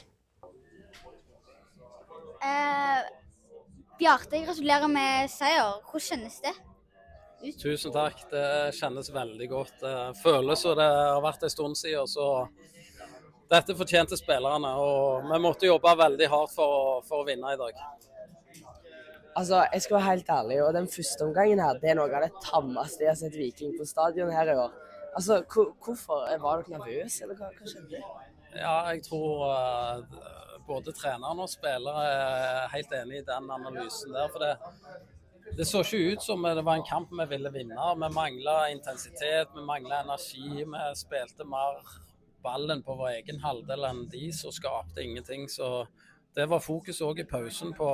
Eh, 2.43 3.05
Bjarte, 3.99 4.41
gratulerer 4.47 4.91
med 4.91 5.31
seier. 5.31 5.79
Hvordan 5.87 6.07
kjennes 6.09 6.41
det? 6.45 6.55
Ut? 7.39 7.55
Tusen 7.63 7.95
takk, 7.95 8.25
det 8.33 8.45
kjennes 8.75 9.13
veldig 9.15 9.49
godt. 9.53 9.77
Det 9.83 9.95
føles 10.25 10.59
som 10.67 10.75
det 10.79 10.87
har 10.91 11.23
vært 11.23 11.47
en 11.47 11.53
stund 11.55 11.79
siden. 11.79 12.11
så 12.11 12.49
Dette 13.49 13.77
fortjente 13.79 14.19
spillerne, 14.19 14.75
og 14.83 15.31
vi 15.31 15.39
måtte 15.41 15.71
jobbe 15.71 15.95
veldig 15.97 16.27
hardt 16.29 16.51
for, 16.53 16.75
å- 16.99 17.05
for 17.07 17.23
å 17.23 17.27
vinne 17.31 17.55
i 17.55 17.61
dag. 17.63 17.79
Altså, 19.39 19.61
jeg 19.73 19.83
skal 19.85 19.97
være 19.97 20.09
helt 20.11 20.31
ærlig, 20.35 20.57
og 20.65 20.75
den 20.75 20.89
første 20.91 21.27
omgangen 21.27 21.61
her, 21.63 21.79
det 21.83 21.91
er 21.93 21.99
noe 21.99 22.11
av 22.19 22.25
det 22.27 22.33
tammeste 22.43 23.05
jeg 23.05 23.13
har 23.13 23.19
sett 23.21 23.37
Viking 23.39 23.77
på 23.79 23.87
stadion 23.87 24.33
her 24.35 24.51
i 24.51 24.57
år. 24.65 24.73
Altså, 25.15 25.43
hvor- 25.53 25.75
hvorfor? 25.85 26.25
Var 26.43 26.63
dere 26.63 26.79
nervøse, 26.79 27.23
eller 27.23 27.37
hva, 27.39 27.51
hva 27.59 27.71
skjedde? 27.71 28.01
Ja, 28.57 28.75
jeg 28.91 29.03
tror 29.07 29.45
uh, 29.47 30.03
både 30.67 30.93
treneren 30.97 31.39
og 31.45 31.49
spillere 31.53 32.05
er 32.09 32.69
helt 32.75 32.93
enig 33.03 33.21
i 33.21 33.27
den 33.29 33.51
analysen 33.59 34.13
der. 34.17 34.29
For 34.33 34.43
det, 34.43 34.57
det 35.59 35.67
så 35.69 35.85
ikke 35.85 36.13
ut 36.17 36.23
som 36.25 36.43
det 36.43 36.65
var 36.65 36.81
en 36.81 36.89
kamp 36.89 37.13
vi 37.21 37.27
ville 37.35 37.53
vinne. 37.55 37.77
Vi 38.03 38.11
mangla 38.15 38.57
intensitet, 38.73 39.55
vi 39.55 39.65
mangla 39.65 40.03
energi. 40.05 40.65
Vi 40.65 40.85
spilte 40.99 41.45
mer 41.45 41.79
ballen 42.45 42.83
på 42.83 42.97
vår 42.99 43.15
egen 43.21 43.41
halvdel 43.45 43.85
enn 43.89 44.05
de 44.13 44.33
som 44.33 44.53
skapte 44.55 45.03
ingenting. 45.05 45.49
Så 45.49 45.87
det 46.39 46.45
var 46.47 46.61
fokuset 46.63 47.03
òg 47.03 47.19
i 47.19 47.27
pausen 47.27 47.73
på 47.75 47.87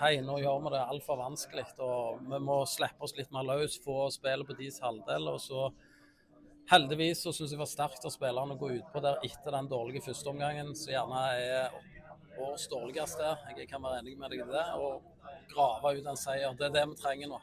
hei, 0.00 0.16
nå 0.26 0.40
gjør 0.42 0.62
vi 0.64 0.70
det 0.74 0.80
altfor 0.82 1.18
vanskelig. 1.20 1.62
Og 1.86 2.24
vi 2.26 2.40
må 2.42 2.56
slippe 2.66 3.06
oss 3.06 3.14
litt 3.14 3.30
mer 3.34 3.46
løs, 3.46 3.76
få 3.84 4.08
spillet 4.10 4.48
på 4.48 4.56
deres 4.58 4.80
halvdel. 4.82 5.28
og 5.30 5.38
så 5.42 5.68
Heldigvis 6.72 7.20
så 7.22 7.30
syns 7.30 7.52
jeg 7.52 7.58
det 7.58 7.60
var 7.60 7.70
sterkt 7.70 8.06
av 8.08 8.10
spillerne 8.10 8.56
å 8.56 8.58
gå 8.58 8.70
utpå 8.80 9.02
der 9.04 9.20
etter 9.28 9.54
den 9.54 9.68
dårlige 9.70 10.02
førsteomgangen, 10.08 10.72
som 10.74 10.90
gjerne 10.90 11.20
er 11.36 11.76
årets 12.40 12.66
dårligste. 12.72 13.30
Jeg 13.60 13.68
kan 13.70 13.86
være 13.86 14.00
enig 14.02 14.16
med 14.18 14.34
deg 14.34 14.42
i 14.42 14.48
det. 14.56 14.64
Og 14.80 15.30
grave 15.52 15.94
ut 15.94 16.10
en 16.10 16.18
seier. 16.18 16.58
Det 16.58 16.66
er 16.72 16.74
det 16.80 16.84
vi 16.90 16.98
trenger 16.98 17.30
nå. 17.30 17.40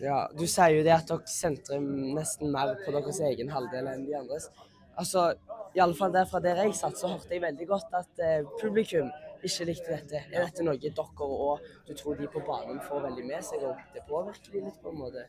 Ja, 0.00 0.22
Du 0.32 0.46
sier 0.46 0.72
jo 0.78 0.88
det 0.88 0.96
at 0.96 1.12
dere 1.12 1.28
sentrer 1.28 1.84
nesten 1.84 2.48
mer 2.54 2.78
på 2.80 2.96
deres 2.96 3.20
egen 3.28 3.52
halvdel 3.52 3.92
enn 3.92 4.08
de 4.08 4.16
andres. 4.22 4.48
Altså, 4.96 5.28
i 5.76 5.84
alle 5.84 6.00
fall 6.00 6.16
der 6.16 6.24
fra 6.24 6.40
der 6.40 6.64
jeg 6.64 6.72
satt, 6.80 6.96
så 6.96 7.12
hørte 7.12 7.34
jeg 7.34 7.44
veldig 7.44 7.68
godt 7.68 7.92
at 8.00 8.24
eh, 8.24 8.52
publikum 8.62 9.12
ikke 9.48 9.66
likte 9.70 9.94
dette. 9.94 10.22
Er 10.32 10.46
dette 10.46 10.64
noe 10.66 10.78
dere 10.80 11.06
og 11.26 11.66
du 11.86 11.92
tror 11.96 12.18
de 12.18 12.28
på 12.30 12.42
banen 12.46 12.80
får 12.84 13.04
veldig 13.08 13.26
med 13.26 13.44
seg, 13.46 13.66
og 13.66 13.82
det 13.94 14.04
påvirker 14.08 14.54
de 14.54 14.64
litt 14.66 14.80
på 14.82 14.92
en 14.92 15.00
måte? 15.00 15.26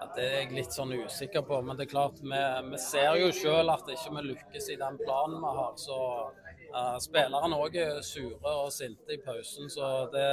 Ja, 0.00 0.06
det 0.16 0.24
er 0.24 0.36
jeg 0.38 0.54
litt 0.56 0.72
sånn 0.72 0.94
usikker 0.96 1.42
på, 1.44 1.58
men 1.60 1.76
det 1.76 1.84
er 1.84 1.90
klart 1.90 2.22
vi, 2.24 2.38
vi 2.70 2.78
ser 2.80 3.18
jo 3.20 3.28
sjøl 3.36 3.68
at 3.68 3.88
ikke 3.92 4.14
vi 4.16 4.22
lykkes 4.30 4.70
i 4.72 4.78
den 4.80 4.96
planen 5.02 5.42
vi 5.42 5.50
har. 5.58 5.74
Så 5.76 5.98
uh, 6.72 6.96
spillerne 7.04 7.58
òg 7.60 7.76
er 7.82 8.00
sure 8.06 8.54
og 8.62 8.70
sinte 8.72 9.12
i 9.12 9.20
pausen, 9.20 9.68
så 9.68 9.90
det, 10.14 10.24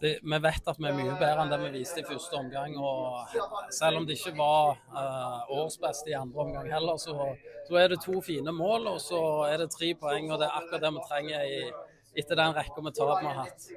det, 0.00 0.14
vi 0.22 0.38
vet 0.40 0.68
at 0.72 0.78
vi 0.80 0.88
er 0.88 0.96
mye 0.96 1.14
bedre 1.20 1.42
enn 1.44 1.50
det 1.52 1.58
vi 1.60 1.70
viste 1.74 2.00
i 2.00 2.06
første 2.08 2.38
omgang. 2.38 2.76
og 2.80 3.34
Selv 3.76 4.00
om 4.00 4.06
det 4.08 4.16
ikke 4.16 4.32
var 4.38 4.78
uh, 4.94 5.50
årsbeste 5.60 6.12
i 6.12 6.16
andre 6.16 6.44
omgang 6.46 6.70
heller, 6.72 6.96
så, 6.96 7.34
så 7.68 7.76
er 7.76 7.92
det 7.92 8.00
to 8.04 8.16
fine 8.24 8.54
mål 8.56 8.88
og 8.94 9.00
så 9.04 9.20
er 9.50 9.60
det 9.60 9.70
tre 9.74 9.92
poeng. 10.00 10.30
og 10.32 10.40
Det 10.40 10.48
er 10.48 10.56
akkurat 10.62 10.86
det 10.86 10.92
vi 10.96 11.06
trenger 11.10 11.44
i, 11.44 11.60
etter 12.22 12.40
den 12.40 12.56
rekka 12.56 12.84
med 12.86 12.96
tap 12.96 13.12
vi 13.20 13.28
har 13.28 13.40
hatt. 13.42 13.70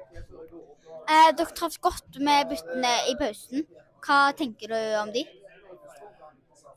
Eh, 1.04 1.30
dere 1.36 1.56
traff 1.60 1.76
godt 1.84 2.20
med 2.24 2.48
byttene 2.54 2.94
i 3.12 3.16
pausen. 3.20 3.66
Hva 4.04 4.20
tenker 4.36 4.72
du 4.72 4.80
om 5.02 5.12
de? 5.12 5.26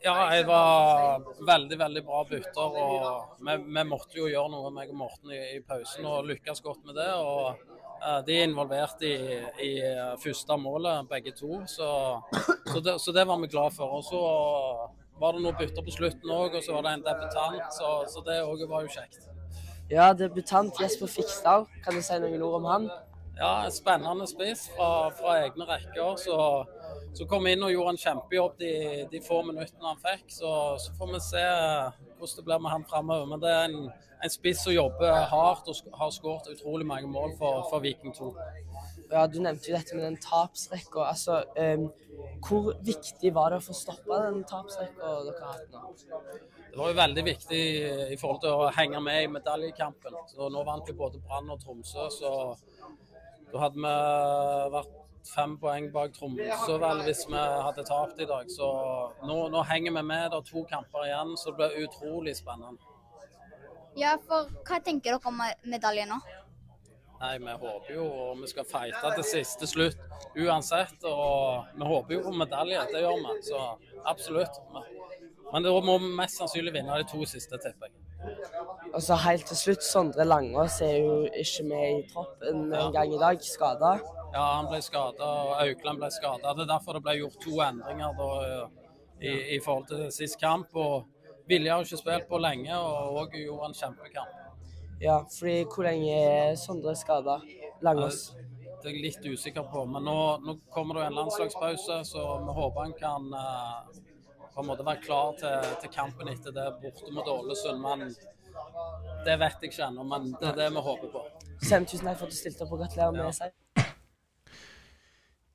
Ja, 0.04 0.28
jeg 0.30 0.44
var 0.46 1.24
veldig, 1.40 1.78
veldig 1.80 2.04
bra 2.04 2.20
bytter. 2.28 2.76
og 2.84 3.40
Vi, 3.40 3.56
vi 3.64 3.88
måtte 3.88 4.20
jo 4.20 4.28
gjøre 4.28 4.52
noe, 4.52 4.70
meg 4.76 4.92
og 4.92 5.00
Morten, 5.00 5.32
i, 5.32 5.40
i 5.56 5.64
pausen 5.64 6.06
og 6.06 6.28
lykkes 6.28 6.60
godt 6.62 6.84
med 6.84 7.00
det. 7.00 7.10
og 7.16 7.77
De 8.26 8.36
er 8.36 8.46
involvert 8.46 9.02
i, 9.02 9.14
i 9.64 9.72
første 10.22 10.56
målet, 10.60 11.08
begge 11.10 11.32
to. 11.36 11.62
Så, 11.66 11.88
så, 12.66 12.80
det, 12.84 12.98
så 13.02 13.14
det 13.16 13.26
var 13.28 13.40
vi 13.42 13.50
glad 13.50 13.74
for. 13.76 13.98
Og 13.98 14.04
så 14.06 14.20
var 15.18 15.34
det 15.34 15.42
noen 15.42 15.58
bytter 15.58 15.84
på 15.84 15.94
slutten 15.96 16.30
òg, 16.30 16.54
og 16.54 16.62
så 16.64 16.76
var 16.76 16.86
det 16.86 16.94
en 16.98 17.04
debutant. 17.08 17.74
Så, 17.74 17.90
så 18.12 18.22
det 18.26 18.38
òg 18.44 18.62
var 18.70 18.86
jo 18.86 18.94
kjekt. 18.94 19.28
Ja, 19.90 20.12
debutant 20.12 20.76
Jesper 20.80 21.08
Fikstad. 21.08 21.66
kan 21.84 21.96
du 21.96 22.02
si 22.04 22.18
noen 22.20 22.42
ord 22.44 22.58
om 22.60 22.66
han? 22.68 22.90
Ja, 23.38 23.52
spennende 23.70 24.26
spiss 24.28 24.66
fra, 24.74 25.08
fra 25.14 25.38
egne 25.44 25.64
rekker. 25.68 26.16
Så, 26.20 26.36
så 27.18 27.26
kom 27.26 27.48
inn 27.50 27.64
og 27.66 27.72
gjorde 27.72 27.92
en 27.96 27.98
kjempejobb 27.98 28.60
de, 28.60 28.72
de 29.10 29.20
få 29.24 29.40
minuttene 29.42 29.90
han 29.90 30.02
fikk. 30.04 30.28
Så, 30.30 30.50
så 30.78 30.92
får 30.94 31.08
vi 31.16 31.22
se 31.24 31.40
hvordan 31.42 32.36
det 32.36 32.44
blir 32.46 32.60
med 32.62 32.70
han 32.70 32.84
framover. 32.86 33.24
Men 33.32 33.42
det 33.42 33.50
er 33.50 33.64
en, 33.66 33.88
en 34.22 34.30
spiss 34.34 34.62
som 34.62 34.74
jobber 34.76 35.16
hardt 35.32 35.66
og 35.72 35.96
har 35.98 36.12
skåret 36.14 36.52
utrolig 36.52 36.86
mange 36.86 37.10
mål 37.10 37.34
for, 37.40 37.64
for 37.72 37.82
Viking 37.82 38.14
2. 38.14 38.28
Ja, 39.10 39.24
Du 39.26 39.40
nevnte 39.42 39.70
jo 39.70 39.74
dette 39.74 39.98
med 39.98 40.04
den 40.04 40.20
tapsrekka. 40.22 41.08
Altså, 41.08 41.40
um, 41.58 41.88
hvor 42.46 42.70
viktig 42.86 43.34
var 43.34 43.50
det 43.50 43.58
å 43.58 43.66
få 43.66 43.74
stoppa 43.74 44.20
den 44.28 44.44
tapsrekka 44.46 45.16
dere 45.26 45.42
har 45.42 45.58
hatt 45.58 45.74
nå? 45.74 45.82
Det 46.68 46.78
var 46.78 46.92
jo 46.92 47.00
veldig 47.00 47.26
viktig 47.32 47.60
i 48.14 48.20
forhold 48.20 48.42
til 48.44 48.54
å 48.54 48.70
henge 48.78 49.02
med 49.02 49.24
i 49.24 49.34
medaljekampen. 49.40 50.22
Så 50.30 50.52
nå 50.54 50.62
vant 50.70 50.86
jo 50.86 50.94
både 51.02 51.18
Brann 51.24 51.50
og 51.50 51.58
Tromsø, 51.64 52.06
så 52.14 52.32
da 53.50 53.64
hadde 53.64 53.82
vi 53.82 53.94
vært 54.76 54.96
fem 55.26 55.56
poeng 55.60 55.88
bak 55.92 56.14
Tromsø 56.16 56.78
vel 56.82 57.02
hvis 57.06 57.24
vi 57.28 57.38
hadde 57.38 57.84
tapt 57.88 58.20
i 58.20 58.28
dag. 58.28 58.50
Så 58.50 58.68
nå, 59.26 59.38
nå 59.52 59.62
henger 59.70 59.96
vi 59.98 60.02
med. 60.02 60.30
Det 60.32 60.40
er 60.40 60.46
to 60.50 60.64
kamper 60.70 61.06
igjen, 61.06 61.34
så 61.36 61.52
det 61.52 61.58
blir 61.60 61.86
utrolig 61.86 62.36
spennende. 62.38 62.78
Ja, 63.98 64.14
for 64.28 64.46
hva 64.68 64.78
tenker 64.84 65.16
dere 65.16 65.30
om 65.32 65.40
medaljen 65.66 66.12
nå? 66.12 66.20
Nei, 67.18 67.32
vi 67.42 67.50
håper 67.50 67.94
jo 67.96 68.04
og 68.06 68.42
vi 68.44 68.46
skal 68.46 68.66
fighte 68.68 69.10
til 69.16 69.24
siste 69.26 69.66
slutt 69.66 69.98
uansett. 70.38 71.02
Og 71.02 71.72
vi 71.74 71.88
håper 71.92 72.14
jo 72.14 72.26
på 72.28 72.34
medalje, 72.44 72.84
det 72.92 73.02
gjør 73.02 73.24
vi. 73.24 73.38
Så 73.48 73.64
absolutt. 74.06 74.60
Men 75.52 75.64
da 75.64 75.72
må 75.82 75.96
vi 75.98 76.12
mest 76.14 76.38
sannsynlig 76.38 76.76
vinne 76.76 77.00
de 77.00 77.08
to 77.10 77.24
siste, 77.26 77.58
tipper 77.58 77.90
jeg. 77.90 78.04
Og 78.92 79.02
så 79.02 79.16
helt 79.22 79.46
til 79.46 79.56
slutt, 79.56 79.84
Sondre 79.86 80.24
Langås 80.26 80.80
er 80.84 80.96
jo 81.00 81.18
ikke 81.42 81.66
med 81.68 81.84
i 81.88 82.06
troppen 82.12 82.72
en 82.74 82.94
gang 82.94 83.14
i 83.14 83.20
dag, 83.20 83.42
skada. 83.44 83.96
Ja, 84.32 84.42
han 84.58 84.68
ble 84.68 84.80
skada, 84.84 85.28
og 85.28 85.54
Aukland 85.62 86.02
ble 86.02 86.10
skada. 86.12 86.52
Det 86.54 86.66
er 86.66 86.72
derfor 86.72 86.98
det 86.98 87.04
ble 87.06 87.14
gjort 87.20 87.38
to 87.42 87.60
endringer 87.64 88.18
da, 88.18 88.32
i, 89.20 89.32
i 89.56 89.60
forhold 89.64 89.88
til 89.88 90.04
sist 90.14 90.38
kamp. 90.40 90.74
og 90.76 91.06
Vilje 91.48 91.72
har 91.72 91.86
ikke 91.86 92.00
spilt 92.02 92.28
på 92.28 92.40
lenge, 92.44 92.76
og 92.76 93.22
òg 93.22 93.38
gjorde 93.40 93.70
en 93.70 93.78
kjempekamp. 93.78 94.44
Ja, 95.00 95.22
fordi 95.32 95.62
hvor 95.64 95.86
lenge 95.86 96.12
er 96.12 96.56
Sondre 96.58 96.94
skada? 96.98 97.38
Langås. 97.82 98.34
Det 98.82 98.90
er 98.90 98.94
jeg 98.94 99.04
litt 99.08 99.24
usikker 99.26 99.64
på, 99.72 99.84
men 99.90 100.04
nå, 100.06 100.18
nå 100.44 100.54
kommer 100.74 100.98
det 100.98 101.04
jo 101.04 101.08
en 101.08 101.16
landslagspause, 101.18 102.02
så 102.06 102.26
vi 102.44 102.54
håper 102.58 102.84
han 102.84 102.92
kan 102.98 103.32
eh, 103.34 104.02
på 104.54 104.62
en 104.62 104.68
måte 104.68 104.86
være 104.86 105.02
klar 105.02 105.32
til, 105.40 105.72
til 105.82 105.90
kampen 105.94 106.30
etter 106.30 106.54
det 106.54 106.66
borte 106.82 107.14
mot 107.14 107.30
Ålesund. 107.32 107.82
Men 107.82 108.12
det 109.26 109.36
vet 109.40 109.62
jeg 109.62 109.72
ikke 109.72 109.88
ennå, 109.88 110.06
men 110.06 110.30
det 110.38 110.52
er 110.52 110.60
det 110.62 110.68
vi 110.76 110.84
håper 110.90 111.12
på. 111.14 111.24
Sem, 111.62 111.86
tusen 111.86 112.06
takk 112.06 112.20
for 112.20 112.28
at 112.28 112.34
du 112.34 112.38
stilte 112.38 112.66
opp 112.66 112.76
og 112.76 112.84
gratulerer 112.84 113.16
med 113.18 113.34
seg. 113.34 113.54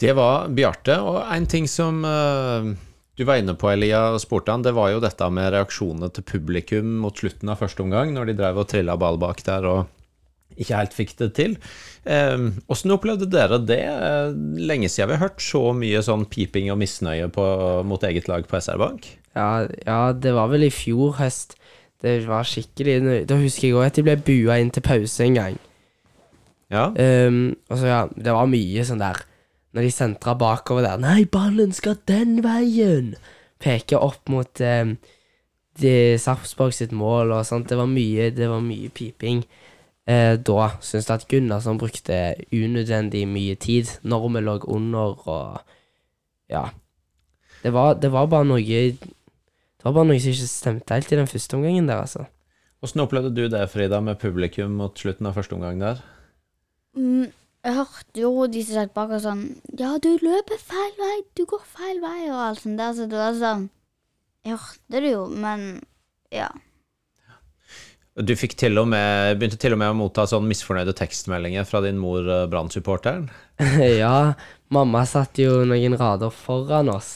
Det 0.03 0.11
var 0.17 0.49
Bjarte, 0.51 0.97
og 0.99 1.21
en 1.31 1.45
ting 1.47 1.63
som 1.71 2.01
eh, 2.03 2.73
du 3.15 3.23
var 3.23 3.39
inne 3.39 3.53
på, 3.55 3.69
Elia, 3.71 4.17
spurte 4.19 4.51
han, 4.51 4.63
det 4.65 4.73
var 4.75 4.89
jo 4.91 4.99
dette 5.03 5.29
med 5.31 5.53
reaksjonene 5.53 6.09
til 6.11 6.25
publikum 6.27 6.97
mot 7.05 7.15
slutten 7.15 7.51
av 7.53 7.61
første 7.61 7.85
omgang, 7.85 8.11
når 8.11 8.31
de 8.31 8.35
drev 8.41 8.59
og 8.59 8.67
trilla 8.71 8.97
ball 8.99 9.19
bak 9.21 9.43
der 9.47 9.67
og 9.69 10.59
ikke 10.59 10.77
helt 10.77 10.93
fikk 10.97 11.15
det 11.21 11.29
til. 11.37 11.55
Eh, 12.03 12.35
Hvordan 12.67 12.95
opplevde 12.97 13.29
dere 13.31 13.61
det? 13.63 13.79
Eh, 13.87 14.35
Lenge 14.59 14.91
siden 14.91 15.13
vi 15.13 15.17
har 15.17 15.23
hørt 15.29 15.41
så 15.41 15.65
mye 15.77 16.03
sånn 16.05 16.27
piping 16.29 16.67
og 16.73 16.81
misnøye 16.83 17.31
på, 17.33 17.45
mot 17.87 18.03
eget 18.03 18.27
lag 18.29 18.45
på 18.49 18.59
SR 18.59 18.81
Bank. 18.81 19.07
Ja, 19.33 19.65
ja, 19.87 19.99
det 20.13 20.35
var 20.35 20.51
vel 20.51 20.67
i 20.67 20.73
fjor 20.73 21.15
høst. 21.17 21.55
Det 22.03 22.19
var 22.27 22.43
skikkelig 22.43 23.23
Da 23.29 23.37
husker 23.39 23.69
jeg 23.69 23.77
òg 23.79 23.87
at 23.87 23.97
de 23.97 24.03
ble 24.05 24.17
bua 24.19 24.59
inn 24.59 24.73
til 24.73 24.83
pause 24.85 25.23
en 25.25 25.39
gang. 25.39 25.61
Ja, 26.73 26.89
Um, 26.91 27.53
og 27.69 27.77
så, 27.77 27.85
ja, 27.85 27.99
det 28.17 28.33
var 28.33 28.49
mye 28.49 28.83
sånn 28.87 29.01
der 29.01 29.19
Når 29.73 29.87
de 29.87 29.91
sentra 29.93 30.35
bakover 30.37 30.85
der 30.85 31.01
Nei, 31.01 31.23
ballen 31.25 31.73
skal 31.73 31.97
den 32.09 32.41
veien! 32.45 33.15
Peker 33.63 34.03
opp 34.03 34.29
mot 34.29 34.61
eh, 34.61 34.93
de 35.81 35.93
Sarpsborg 36.21 36.75
sitt 36.75 36.91
mål 36.93 37.31
og 37.33 37.45
sånt. 37.47 37.69
Det 37.71 37.77
var 37.79 37.89
mye, 37.89 38.29
det 38.35 38.49
var 38.51 38.61
mye 38.61 38.91
piping. 38.93 39.43
eh, 40.05 40.35
da 40.35 40.67
syns 40.83 41.07
jeg 41.07 41.15
at 41.15 41.27
Gunnarsson 41.31 41.79
brukte 41.79 42.35
unødvendig 42.51 43.23
mye 43.27 43.55
tid 43.55 43.87
når 44.03 44.29
vi 44.29 44.41
lå 44.43 44.57
under 44.67 45.27
og 45.27 45.61
Ja. 46.51 46.69
Det 47.63 47.71
var, 47.73 47.93
det 47.95 48.11
var 48.11 48.27
bare 48.27 48.45
noe 48.45 48.59
Det 48.59 49.85
var 49.85 49.93
bare 49.95 50.05
noe 50.05 50.19
som 50.19 50.31
ikke 50.33 50.47
stemte 50.51 50.93
helt 50.93 51.11
i 51.11 51.15
den 51.15 51.27
første 51.27 51.55
omgangen 51.55 51.87
der, 51.87 52.01
altså. 52.03 52.25
Åssen 52.83 52.99
opplevde 52.99 53.31
du 53.31 53.47
det, 53.47 53.69
Frida, 53.71 54.01
med 54.03 54.19
publikum 54.19 54.75
mot 54.75 54.99
slutten 54.99 55.25
av 55.25 55.33
første 55.37 55.55
omgang 55.55 55.79
der? 55.79 56.01
Mm, 56.99 57.31
jeg 57.63 57.77
hørte 57.77 58.19
jo 58.19 58.31
de 58.51 58.61
som 58.65 58.75
satt 58.75 58.93
bak 58.95 59.13
og 59.15 59.23
sånn 59.23 59.43
Ja, 59.79 59.95
du 60.01 60.11
løper 60.19 60.59
feil 60.59 60.91
vei, 60.99 61.15
du 61.37 61.45
går 61.47 61.63
feil 61.63 62.01
vei, 62.03 62.27
og 62.27 62.41
alt 62.49 62.63
sånt 62.63 62.81
der. 62.81 62.91
Så 62.97 63.07
det 63.07 63.19
var 63.19 63.39
sånn 63.39 63.65
Jeg 64.43 64.59
hørte 64.59 65.03
det 65.05 65.13
jo, 65.13 65.25
men 65.31 65.67
ja. 66.33 66.49
Du 68.13 68.35
fikk 68.37 68.57
til 68.59 68.77
og 68.77 68.89
med, 68.91 69.39
begynte 69.39 69.57
til 69.57 69.73
og 69.73 69.79
med 69.81 69.93
å 69.93 69.97
motta 69.97 70.27
sånn 70.29 70.45
misfornøyde 70.45 70.93
tekstmeldinger 70.99 71.65
fra 71.65 71.81
din 71.81 71.97
mor, 71.97 72.21
eh, 72.29 72.45
Brann-supporteren. 72.51 73.25
ja, 74.03 74.35
mamma 74.69 75.01
satt 75.09 75.39
jo 75.41 75.63
noen 75.65 75.97
rader 75.97 76.29
foran 76.29 76.91
oss. 76.93 77.15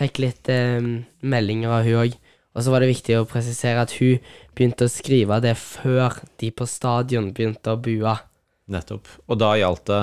Fikk 0.00 0.18
litt 0.24 0.50
eh, 0.50 0.80
meldinger 1.22 1.76
av 1.76 1.86
hun 1.86 2.00
òg. 2.02 2.16
Og 2.54 2.64
så 2.64 2.72
var 2.72 2.82
det 2.82 2.90
viktig 2.90 3.18
å 3.18 3.28
presisere 3.30 3.84
at 3.84 3.94
hun 4.00 4.18
begynte 4.54 4.88
å 4.88 4.90
skrive 4.90 5.38
det 5.42 5.54
før 5.58 6.18
de 6.42 6.50
på 6.54 6.66
stadion 6.70 7.30
begynte 7.34 7.74
å 7.74 7.78
bue. 7.82 8.16
Nettopp. 8.72 9.10
Og 9.28 9.38
da 9.40 9.54
gjaldt 9.60 9.86
det 9.90 10.02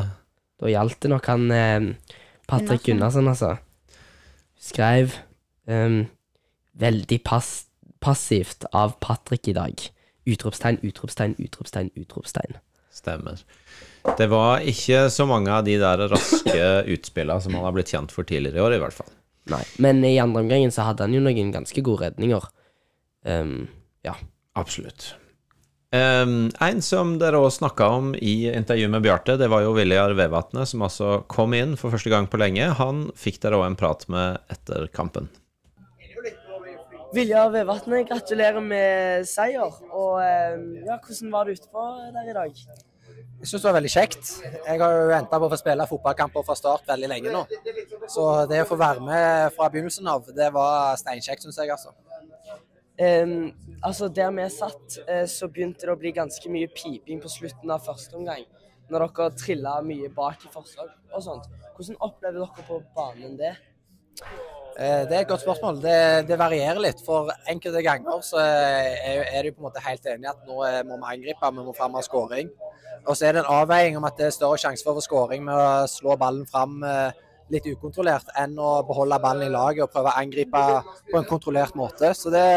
Da 0.62 0.70
gjaldt 0.70 1.00
det 1.02 1.10
nok 1.10 1.28
han 1.32 1.52
eh, 1.56 2.14
Patrick 2.50 2.86
Gunnarsson. 2.86 3.30
Altså. 3.32 3.56
Skrev 4.62 5.16
um, 5.66 6.04
veldig 6.78 7.18
pass 7.26 7.72
passivt 8.02 8.66
av 8.74 8.98
Patrick 9.00 9.48
i 9.48 9.54
dag. 9.54 9.82
Utropstegn, 10.26 10.80
utropstegn, 10.82 11.36
utropstegn, 11.38 11.92
utropstegn. 11.96 12.58
Stemmer. 12.92 13.42
Det 14.18 14.28
var 14.30 14.66
ikke 14.68 15.06
så 15.14 15.28
mange 15.30 15.54
av 15.54 15.66
de 15.66 15.78
der 15.80 16.02
raske 16.10 16.66
utspillene 16.92 17.42
som 17.44 17.56
han 17.56 17.68
har 17.68 17.76
blitt 17.76 17.94
kjent 17.94 18.14
for 18.14 18.28
tidligere 18.28 18.58
i 18.58 18.66
år, 18.66 18.76
i 18.78 18.82
hvert 18.82 18.98
fall. 18.98 19.12
Nei. 19.54 19.62
Men 19.82 20.02
i 20.06 20.18
andre 20.22 20.44
omgangen 20.44 20.74
så 20.74 20.86
hadde 20.90 21.06
han 21.06 21.16
jo 21.16 21.22
noen 21.24 21.54
ganske 21.54 21.86
gode 21.86 22.10
redninger. 22.10 22.50
Um, 23.26 23.70
ja. 24.06 24.18
Absolutt. 24.58 25.14
Um, 25.92 26.48
en 26.64 26.78
som 26.80 27.18
dere 27.20 27.40
også 27.42 27.66
snakka 27.66 27.88
om 27.98 28.14
i 28.16 28.48
intervjuet 28.48 28.94
med 28.94 29.04
Bjarte, 29.04 29.34
det 29.36 29.50
var 29.52 29.66
jo 29.66 29.74
Viljar 29.76 30.14
Vevatnet, 30.16 30.70
som 30.72 30.86
altså 30.88 31.18
kom 31.28 31.52
inn 31.58 31.74
for 31.80 31.92
første 31.92 32.14
gang 32.14 32.30
på 32.32 32.40
lenge. 32.40 32.70
Han 32.80 33.10
fikk 33.20 33.42
dere 33.44 33.60
òg 33.60 33.66
en 33.68 33.76
prat 33.80 34.06
med 34.08 34.40
etter 34.54 34.88
kampen. 34.96 35.28
Viljar 37.12 37.52
Vevatnet, 37.52 38.08
gratulerer 38.08 38.64
med 38.64 39.28
seier. 39.28 39.76
Og 39.92 40.22
ja, 40.24 40.96
hvordan 40.96 41.34
var 41.34 41.50
det 41.50 41.58
utpå 41.60 41.84
der 42.16 42.32
i 42.32 42.38
dag? 42.40 42.64
Jeg 43.42 43.50
syns 43.50 43.58
det 43.60 43.68
var 43.68 43.76
veldig 43.82 43.92
kjekt. 43.92 44.32
Jeg 44.46 44.80
har 44.80 44.96
jo 44.96 45.10
venta 45.10 45.42
på 45.42 45.50
å 45.50 45.52
få 45.52 45.60
spille 45.60 45.90
fotballkamper 45.90 46.46
fra 46.48 46.56
start 46.56 46.88
veldig 46.88 47.10
lenge 47.12 47.36
nå. 47.36 47.44
Så 48.08 48.30
det 48.48 48.64
å 48.64 48.70
få 48.70 48.80
være 48.80 49.04
med 49.04 49.52
fra 49.58 49.68
begynnelsen 49.74 50.08
av, 50.08 50.32
det 50.40 50.48
var 50.56 50.96
steinkjekt, 51.02 51.44
syns 51.44 51.60
jeg, 51.60 51.74
altså. 51.76 51.92
Em, 53.02 53.52
altså 53.82 54.10
Der 54.14 54.32
vi 54.36 54.48
satt, 54.54 54.98
uh, 55.10 55.26
så 55.26 55.50
begynte 55.50 55.88
det 55.88 55.94
å 55.94 56.00
bli 56.00 56.14
ganske 56.14 56.54
mye 56.54 56.70
piping 56.76 57.22
på 57.24 57.32
slutten 57.32 57.74
av 57.74 57.86
første 57.86 58.18
omgang. 58.20 58.46
Når 58.92 59.08
dere 59.08 59.30
trilla 59.40 59.78
mye 59.86 60.10
bak 60.14 60.44
i 60.46 60.52
forslag 60.54 60.90
og 61.12 61.24
sånt. 61.24 61.48
Hvordan 61.76 62.02
opplever 62.04 62.42
dere 62.44 62.66
på 62.68 62.82
banen 62.96 63.38
det? 63.40 63.56
Uh, 64.78 65.04
Det 65.08 65.16
er 65.16 65.22
et 65.22 65.32
godt 65.32 65.46
spørsmål. 65.46 65.82
Det, 65.82 66.28
det 66.30 66.38
varierer 66.40 66.84
litt. 66.84 67.02
For 67.06 67.32
enkelte 67.50 67.82
ganger 67.88 68.22
så 68.28 68.44
er, 68.44 69.26
er 69.32 69.48
du 69.48 69.56
på 69.56 69.64
en 69.64 69.70
måte 69.72 69.84
helt 69.88 70.06
enig 70.06 70.30
at 70.30 70.46
nå 70.46 70.62
må 70.62 71.00
vi 71.02 71.16
angripe, 71.16 71.56
vi 71.58 71.66
må 71.66 71.74
fram 71.78 71.98
av 71.98 72.06
skåring. 72.06 72.54
Og 73.08 73.18
så 73.18 73.28
er 73.28 73.34
det 73.34 73.42
en 73.42 73.54
avveiing 73.56 73.98
om 73.98 74.06
at 74.06 74.20
det 74.20 74.28
er 74.30 74.36
større 74.36 74.60
sjanse 74.62 74.86
for 74.86 74.94
å 74.94 75.00
få 75.00 75.08
skåring 75.08 75.46
med 75.48 75.58
å 75.58 75.90
slå 75.90 76.14
ballen 76.22 76.46
fram 76.50 76.84
eh, 76.86 77.18
litt 77.52 77.68
ukontrollert, 77.68 78.32
enn 78.40 78.58
å 78.60 78.80
beholde 78.88 79.20
ballen 79.22 79.50
i 79.50 79.54
laget 79.54 79.86
og 79.86 79.94
prøve 79.94 80.12
å 80.12 80.20
angripe 80.22 80.64
på 81.12 81.20
en 81.20 81.30
kontrollert 81.30 81.78
måte. 81.78 82.14
Så 82.18 82.32
det, 82.34 82.48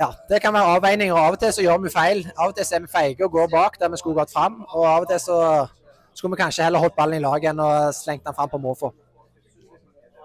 ja, 0.00 0.10
det 0.30 0.42
kan 0.44 0.54
være 0.56 0.76
avveininger. 0.76 1.16
Av 1.16 1.36
og 1.36 1.40
til 1.40 1.54
så 1.54 1.64
gjør 1.64 1.82
vi 1.86 1.94
feil. 1.94 2.22
Av 2.34 2.50
og 2.50 2.58
til 2.58 2.68
så 2.68 2.78
er 2.78 2.84
vi 2.84 2.92
feige 2.92 3.26
og 3.26 3.34
går 3.38 3.50
bak 3.54 3.80
der 3.80 3.92
vi 3.92 4.00
skulle 4.02 4.18
gått 4.18 4.34
fram. 4.34 4.60
Og 4.72 4.84
av 4.84 5.06
og 5.06 5.10
til 5.10 5.22
så 5.22 5.40
skulle 6.16 6.34
vi 6.34 6.42
kanskje 6.42 6.66
heller 6.66 6.82
holdt 6.82 6.96
ballen 6.98 7.20
i 7.20 7.24
laget 7.24 7.52
enn 7.52 7.62
å 7.62 7.70
slengt 7.96 8.26
den 8.26 8.36
fram 8.36 8.52
på 8.52 8.60
måfå. 8.62 8.92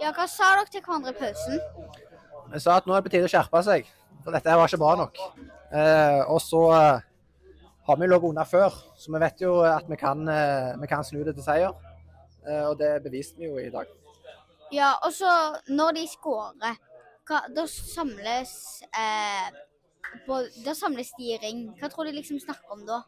Ja, 0.02 0.10
hva 0.15 0.26
sa 0.26 0.56
dere 0.58 0.71
til 0.74 0.82
hverandre 0.82 1.13
i 1.13 1.17
pausen? 1.19 1.60
Jeg 2.52 2.63
sa 2.63 2.80
at 2.80 2.88
nå 2.88 2.95
er 2.95 3.02
det 3.02 3.06
på 3.06 3.13
tide 3.13 3.28
å 3.28 3.32
skjerpe 3.32 3.62
seg, 3.63 3.86
for 4.24 4.36
dette 4.36 4.56
var 4.58 4.67
ikke 4.67 4.82
bra 4.82 4.95
nok. 5.00 5.19
Eh, 5.71 6.21
og 6.26 6.39
så 6.43 6.62
eh, 6.76 7.04
har 7.88 8.00
vi 8.00 8.10
ligget 8.10 8.32
under 8.32 8.50
før, 8.50 8.76
så 8.97 9.13
vi 9.13 9.21
vet 9.21 9.43
jo 9.45 9.54
at 9.67 9.86
vi 9.88 10.00
kan, 10.00 10.26
eh, 10.28 10.74
vi 10.82 10.89
kan 10.89 11.06
snu 11.06 11.21
det 11.28 11.36
til 11.38 11.45
seier. 11.45 11.90
Eh, 12.47 12.63
og 12.69 12.77
det 12.80 12.91
beviste 13.06 13.38
vi 13.41 13.49
jo 13.49 13.60
i 13.62 13.69
dag. 13.73 13.89
Ja, 14.71 14.93
og 15.04 15.12
så 15.13 15.30
når 15.69 15.97
de 15.99 16.06
skårer, 16.08 16.80
da 17.56 17.63
samles 17.69 18.54
eh, 18.91 19.51
på, 20.25 20.41
Da 20.65 20.73
samles 20.75 21.12
de 21.17 21.30
i 21.34 21.38
ring. 21.41 21.62
Hva 21.80 21.89
tror 21.91 22.08
de 22.08 22.15
liksom 22.17 22.39
snakker 22.41 22.73
om 22.75 22.86
da? 22.88 23.01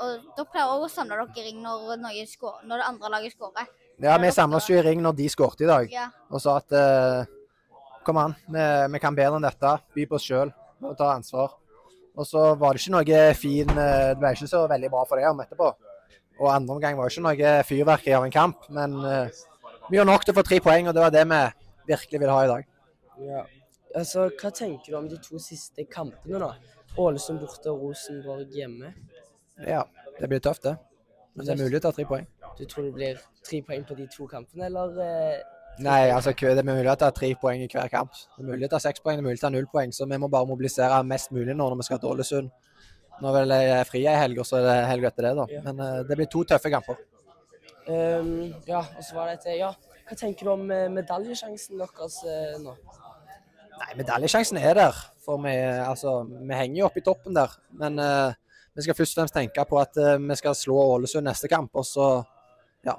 Og 0.00 0.30
da 0.36 0.46
pleier 0.48 0.70
også 0.70 0.88
å 0.88 0.94
samle 0.94 1.18
dere 1.20 1.42
i 1.42 1.50
ring 1.50 1.60
når, 1.62 2.24
skår, 2.30 2.62
når 2.64 2.80
det 2.80 2.88
andre 2.88 3.10
laget 3.12 3.36
skårer. 3.36 3.68
Ja, 4.00 4.16
vi 4.18 4.30
samla 4.32 4.56
oss 4.56 4.70
jo 4.70 4.78
i 4.78 4.82
ring 4.86 5.02
når 5.04 5.18
de 5.18 5.28
skårte 5.28 5.66
i 5.66 5.68
dag, 5.68 5.90
Ja. 5.92 6.06
og 6.32 6.40
sa 6.40 6.56
at 6.56 6.72
eh, 6.72 7.28
kom 8.06 8.16
an, 8.16 8.34
vi, 8.48 8.64
vi 8.94 8.98
kan 9.02 9.14
bedre 9.14 9.36
enn 9.36 9.44
dette. 9.44 9.74
By 9.94 10.06
på 10.08 10.16
oss 10.16 10.24
sjøl 10.24 10.52
og 10.80 10.96
ta 10.96 11.10
ansvar. 11.12 11.58
Og 12.16 12.26
så 12.26 12.54
var 12.58 12.74
det 12.74 12.80
ikke 12.82 12.94
noe 12.96 13.20
fin 13.38 13.68
eh, 13.70 14.08
Det 14.10 14.18
ble 14.18 14.32
ikke 14.34 14.48
så 14.50 14.64
veldig 14.70 14.90
bra 14.90 15.04
for 15.08 15.20
dem 15.20 15.44
etterpå. 15.44 15.68
Og 16.40 16.48
andre 16.48 16.74
omgang 16.74 16.96
var 16.96 17.12
ikke 17.12 17.22
noe 17.26 17.54
fyrverkeri 17.68 18.16
av 18.16 18.24
en 18.24 18.34
kamp, 18.34 18.66
men 18.72 18.96
eh, 19.04 19.40
vi 19.90 19.98
gjorde 19.98 20.08
nok 20.12 20.24
til 20.24 20.32
å 20.32 20.38
få 20.38 20.44
tre 20.48 20.60
poeng, 20.64 20.88
og 20.88 20.96
det 20.96 21.02
var 21.04 21.12
det 21.12 21.24
vi 21.28 21.40
virkelig 21.92 22.20
ville 22.22 22.36
ha 22.36 22.44
i 22.46 22.50
dag. 22.50 22.68
Ja. 23.26 23.42
Altså, 23.98 24.28
Hva 24.40 24.52
tenker 24.54 24.92
du 24.92 24.96
om 24.96 25.08
de 25.10 25.18
to 25.20 25.40
siste 25.42 25.84
kampene, 25.90 26.40
da? 26.40 26.54
Ålesund 27.00 27.42
borte 27.42 27.70
og 27.72 27.84
Rosenborg 27.84 28.54
hjemme. 28.54 28.94
Ja, 29.66 29.82
det 30.18 30.30
blir 30.30 30.40
tøft, 30.42 30.64
det. 30.64 30.76
Men 31.34 31.46
det 31.46 31.54
er 31.54 31.60
mulig 31.60 31.78
å 31.80 31.84
ta 31.84 31.92
tre 31.94 32.06
poeng. 32.08 32.26
Du 32.58 32.64
tror 32.64 32.88
det 32.88 32.94
blir 32.96 33.20
tre 33.46 33.60
poeng 33.66 33.84
på 33.86 33.96
de 33.98 34.06
to 34.10 34.26
kampene, 34.30 34.70
eller? 34.70 34.96
Eh, 35.04 35.58
Nei, 35.80 36.10
altså 36.12 36.32
det 36.34 36.58
er 36.60 36.66
mulig 36.66 36.90
å 36.90 36.96
ta 36.98 37.08
tre 37.14 37.30
poeng 37.40 37.62
i 37.64 37.68
hver 37.70 37.88
kamp. 37.92 38.12
Det 38.12 38.42
er 38.42 38.48
mulig 38.48 38.66
å 38.66 38.72
ta 38.72 38.80
seks 38.82 39.00
poeng, 39.04 39.16
det 39.16 39.22
er 39.24 39.28
mulig 39.28 39.40
å 39.40 39.44
ta 39.46 39.52
null 39.52 39.68
poeng. 39.70 39.92
Så 39.96 40.08
vi 40.10 40.18
må 40.20 40.28
bare 40.32 40.48
mobilisere 40.48 40.98
mest 41.06 41.30
mulig 41.32 41.54
nå 41.56 41.68
når 41.70 41.80
vi 41.80 41.86
skal 41.88 42.00
til 42.02 42.10
Ålesund. 42.14 42.50
Nå 43.20 43.32
er 43.36 43.50
jeg 43.52 43.86
fri 43.88 44.02
ei 44.08 44.16
helg, 44.16 44.40
og 44.40 44.48
så 44.48 44.60
er 44.60 44.66
det 44.66 44.76
helg 44.88 45.06
etter 45.10 45.28
det, 45.28 45.32
da. 45.36 45.62
Men 45.66 45.82
uh, 45.84 46.00
det 46.08 46.16
blir 46.16 46.28
to 46.32 46.42
tøffe 46.48 46.72
kamper. 46.72 46.98
Um, 47.90 48.50
ja, 48.68 48.80
og 48.80 49.04
så 49.04 49.16
var 49.16 49.30
det 49.30 49.40
et 49.40 49.60
Ja, 49.60 49.70
hva 50.08 50.16
tenker 50.18 50.46
du 50.46 50.52
om 50.52 50.66
eh, 50.74 50.86
medaljesjansen 50.92 51.80
deres 51.80 52.18
uh, 52.26 52.56
nå? 52.62 52.74
Nei, 53.80 53.90
medaljesjansen 54.00 54.60
er 54.60 54.76
der. 54.78 54.98
For 55.24 55.40
vi, 55.44 55.52
altså, 55.60 56.20
vi 56.28 56.56
henger 56.56 56.80
jo 56.80 56.88
oppe 56.88 57.02
i 57.02 57.04
toppen 57.06 57.36
der. 57.36 57.54
Men 57.82 58.00
uh, 58.00 58.32
vi 58.76 58.86
skal 58.86 58.96
først 58.96 59.16
og 59.16 59.22
fremst 59.22 59.36
tenke 59.36 59.64
på 59.68 59.78
at 59.80 59.96
vi 59.98 60.36
skal 60.38 60.56
slå 60.56 60.76
Ålesund 60.94 61.26
neste 61.26 61.50
kamp, 61.50 61.72
og 61.74 61.86
så 61.86 62.10
Ja. 62.86 62.96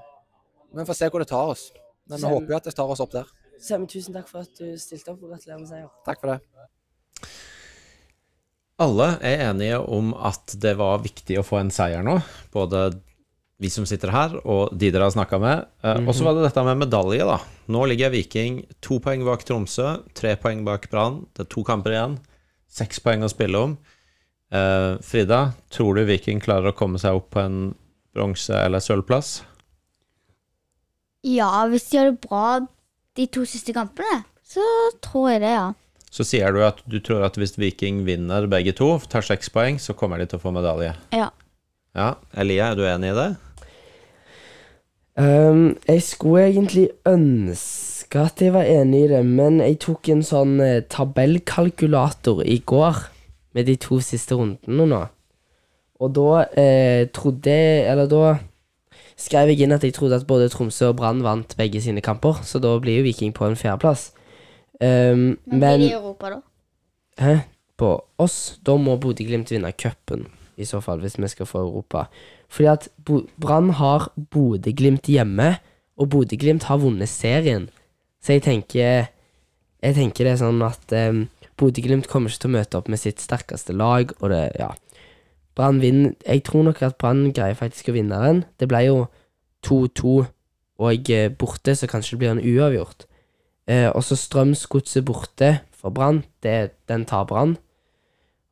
Vi 0.72 0.86
får 0.88 0.96
se 0.96 1.10
hvor 1.10 1.20
det 1.20 1.28
tar 1.28 1.52
oss. 1.52 1.72
Men 2.08 2.20
vi 2.22 2.30
håper 2.32 2.54
jo 2.54 2.58
at 2.60 2.68
det 2.68 2.76
tar 2.76 2.92
oss 2.92 3.02
opp 3.04 3.12
der. 3.12 3.28
Semi, 3.62 3.88
tusen 3.88 4.16
takk 4.16 4.30
for 4.30 4.46
at 4.46 4.54
du 4.58 4.78
stilte 4.80 5.14
opp, 5.14 5.24
og 5.24 5.34
gratulerer 5.34 5.60
med 5.62 5.70
seier. 5.70 5.90
Takk 6.06 6.22
for 6.22 6.34
det. 6.34 6.40
Alle 8.82 9.08
er 9.22 9.44
enige 9.52 9.78
om 9.94 10.12
at 10.18 10.56
det 10.64 10.74
var 10.80 11.04
viktig 11.04 11.38
å 11.40 11.46
få 11.46 11.60
en 11.62 11.70
seier 11.74 12.02
nå, 12.06 12.16
både 12.54 12.88
vi 13.62 13.70
som 13.70 13.86
sitter 13.86 14.10
her, 14.10 14.32
og 14.50 14.72
de 14.74 14.88
dere 14.90 15.06
har 15.06 15.14
snakka 15.14 15.38
med. 15.38 15.68
Eh, 15.86 16.00
Og 16.10 16.16
så 16.18 16.26
var 16.26 16.34
det 16.34 16.48
dette 16.48 16.64
med 16.66 16.80
medalje, 16.82 17.22
da. 17.30 17.36
Nå 17.70 17.84
ligger 17.92 18.10
Viking 18.10 18.64
to 18.82 18.98
poeng 19.04 19.22
bak 19.28 19.44
Tromsø, 19.46 20.00
tre 20.18 20.34
poeng 20.42 20.64
bak 20.66 20.88
Brann. 20.90 21.20
Det 21.38 21.46
er 21.46 21.52
to 21.54 21.62
kamper 21.68 21.94
igjen. 21.94 22.16
Seks 22.72 22.98
poeng 23.06 23.22
å 23.22 23.30
spille 23.30 23.62
om. 23.68 23.78
Eh, 24.52 24.98
Frida, 25.06 25.54
tror 25.70 26.00
du 26.00 26.06
Viking 26.10 26.42
klarer 26.42 26.72
å 26.74 26.76
komme 26.76 26.98
seg 27.00 27.20
opp 27.22 27.30
på 27.36 27.44
en 27.46 27.60
bronse- 28.16 28.58
eller 28.66 28.82
sølvplass? 28.82 29.44
Ja, 31.22 31.52
hvis 31.70 31.86
de 31.92 32.00
gjør 32.00 32.10
det 32.16 32.22
bra 32.26 32.46
de 33.20 33.28
to 33.30 33.46
siste 33.46 33.76
kampene, 33.78 34.24
så 34.42 34.64
tror 35.06 35.30
jeg 35.36 35.44
det, 35.46 35.54
ja. 35.54 35.68
Så 36.12 36.26
sier 36.28 36.52
du 36.52 36.60
at 36.66 36.82
du 36.92 37.00
tror 37.00 37.24
at 37.24 37.38
hvis 37.40 37.56
Viking 37.60 38.04
vinner 38.08 38.50
begge 38.52 38.74
to, 38.76 38.98
tar 39.08 39.24
seks 39.24 39.48
poeng, 39.54 39.80
så 39.80 39.96
kommer 39.96 40.20
de 40.20 40.28
til 40.28 40.42
å 40.42 40.44
få 40.44 40.52
medalje. 40.56 40.92
Ja. 41.16 41.30
Ja, 41.96 42.16
Elia, 42.36 42.72
er 42.72 42.80
du 42.80 42.84
enig 42.88 43.14
i 43.14 43.18
det? 43.18 43.30
Um, 45.20 45.78
jeg 45.88 46.04
skulle 46.08 46.46
egentlig 46.50 46.86
ønske 47.08 48.20
at 48.26 48.44
jeg 48.44 48.54
var 48.56 48.68
enig 48.68 49.06
i 49.06 49.10
det, 49.12 49.24
men 49.28 49.60
jeg 49.64 49.80
tok 49.84 50.12
en 50.12 50.24
sånn 50.24 50.54
eh, 50.64 50.84
tabellkalkulator 50.92 52.44
i 52.48 52.62
går 52.68 53.02
med 53.56 53.68
de 53.68 53.76
to 53.80 54.00
siste 54.04 54.36
rundene 54.40 54.88
nå. 54.88 55.02
Og 56.02 56.16
da 56.16 56.46
eh, 56.58 57.08
trodde 57.14 57.54
jeg 57.54 57.84
Eller 57.92 58.08
da 58.10 58.32
skrev 59.20 59.52
jeg 59.52 59.68
inn 59.68 59.76
at 59.76 59.84
jeg 59.86 59.94
trodde 59.94 60.18
at 60.18 60.26
både 60.28 60.50
Tromsø 60.50 60.90
og 60.90 60.98
Brann 60.98 61.22
vant 61.24 61.54
begge 61.60 61.84
sine 61.84 62.02
kamper, 62.02 62.40
så 62.48 62.60
da 62.64 62.74
blir 62.82 63.00
jo 63.00 63.06
Viking 63.06 63.36
på 63.38 63.46
en 63.46 63.60
fjerdeplass. 63.60 64.10
Um, 64.82 65.38
Men 65.46 65.82
i 65.82 65.92
Europa, 65.94 66.30
da? 66.30 66.40
Hæ? 67.22 67.36
På 67.78 67.90
oss? 68.18 68.60
Da 68.66 68.76
må 68.78 68.98
Bodø-Glimt 68.98 69.52
vinne 69.52 69.72
cupen. 69.78 70.28
i 70.58 70.66
så 70.66 70.82
fall, 70.82 71.00
hvis 71.02 71.18
vi 71.18 71.28
skal 71.28 71.46
få 71.46 71.60
Europa. 71.60 72.06
Fordi 72.50 72.68
at 72.70 72.90
Bo 73.06 73.22
Brann 73.40 73.70
har 73.70 74.12
Bodø-Glimt 74.32 75.08
hjemme, 75.10 75.56
og 75.98 76.10
Bodø-Glimt 76.10 76.64
har 76.64 76.78
vunnet 76.78 77.10
serien. 77.10 77.70
Så 78.22 78.34
jeg 78.34 78.44
tenker 78.44 79.08
Jeg 79.82 79.96
tenker 79.96 80.24
det 80.26 80.34
er 80.34 80.38
sånn 80.38 80.62
at 80.62 80.94
um, 80.94 81.24
Bodø-Glimt 81.58 82.08
kommer 82.08 82.30
ikke 82.30 82.44
til 82.44 82.52
å 82.52 82.58
møte 82.58 82.78
opp 82.78 82.90
med 82.90 83.00
sitt 83.02 83.22
sterkeste 83.22 83.74
lag, 83.74 84.14
og 84.22 84.30
det 84.30 84.52
Ja. 84.60 84.74
Brann 85.56 85.82
vinner 85.82 86.14
Jeg 86.28 86.44
tror 86.44 86.64
nok 86.64 86.82
at 86.82 86.98
Brann 86.98 87.32
greier 87.34 87.56
faktisk 87.56 87.90
å 87.90 87.94
vinne 87.94 88.20
den. 88.22 88.46
Det 88.60 88.68
ble 88.70 88.86
jo 88.86 89.08
2-2, 89.66 90.26
og 90.80 91.10
eh, 91.10 91.30
borte, 91.30 91.76
så 91.76 91.88
kanskje 91.88 92.12
det 92.12 92.20
blir 92.20 92.32
en 92.32 92.46
uavgjort. 92.46 93.06
Eh, 93.70 93.90
og 93.90 94.04
så 94.04 94.18
Strømsgodset 94.18 95.06
borte 95.06 95.60
for 95.76 95.94
Brann. 95.94 96.24
Den 96.44 97.06
tar 97.06 97.26
Brann. 97.30 97.58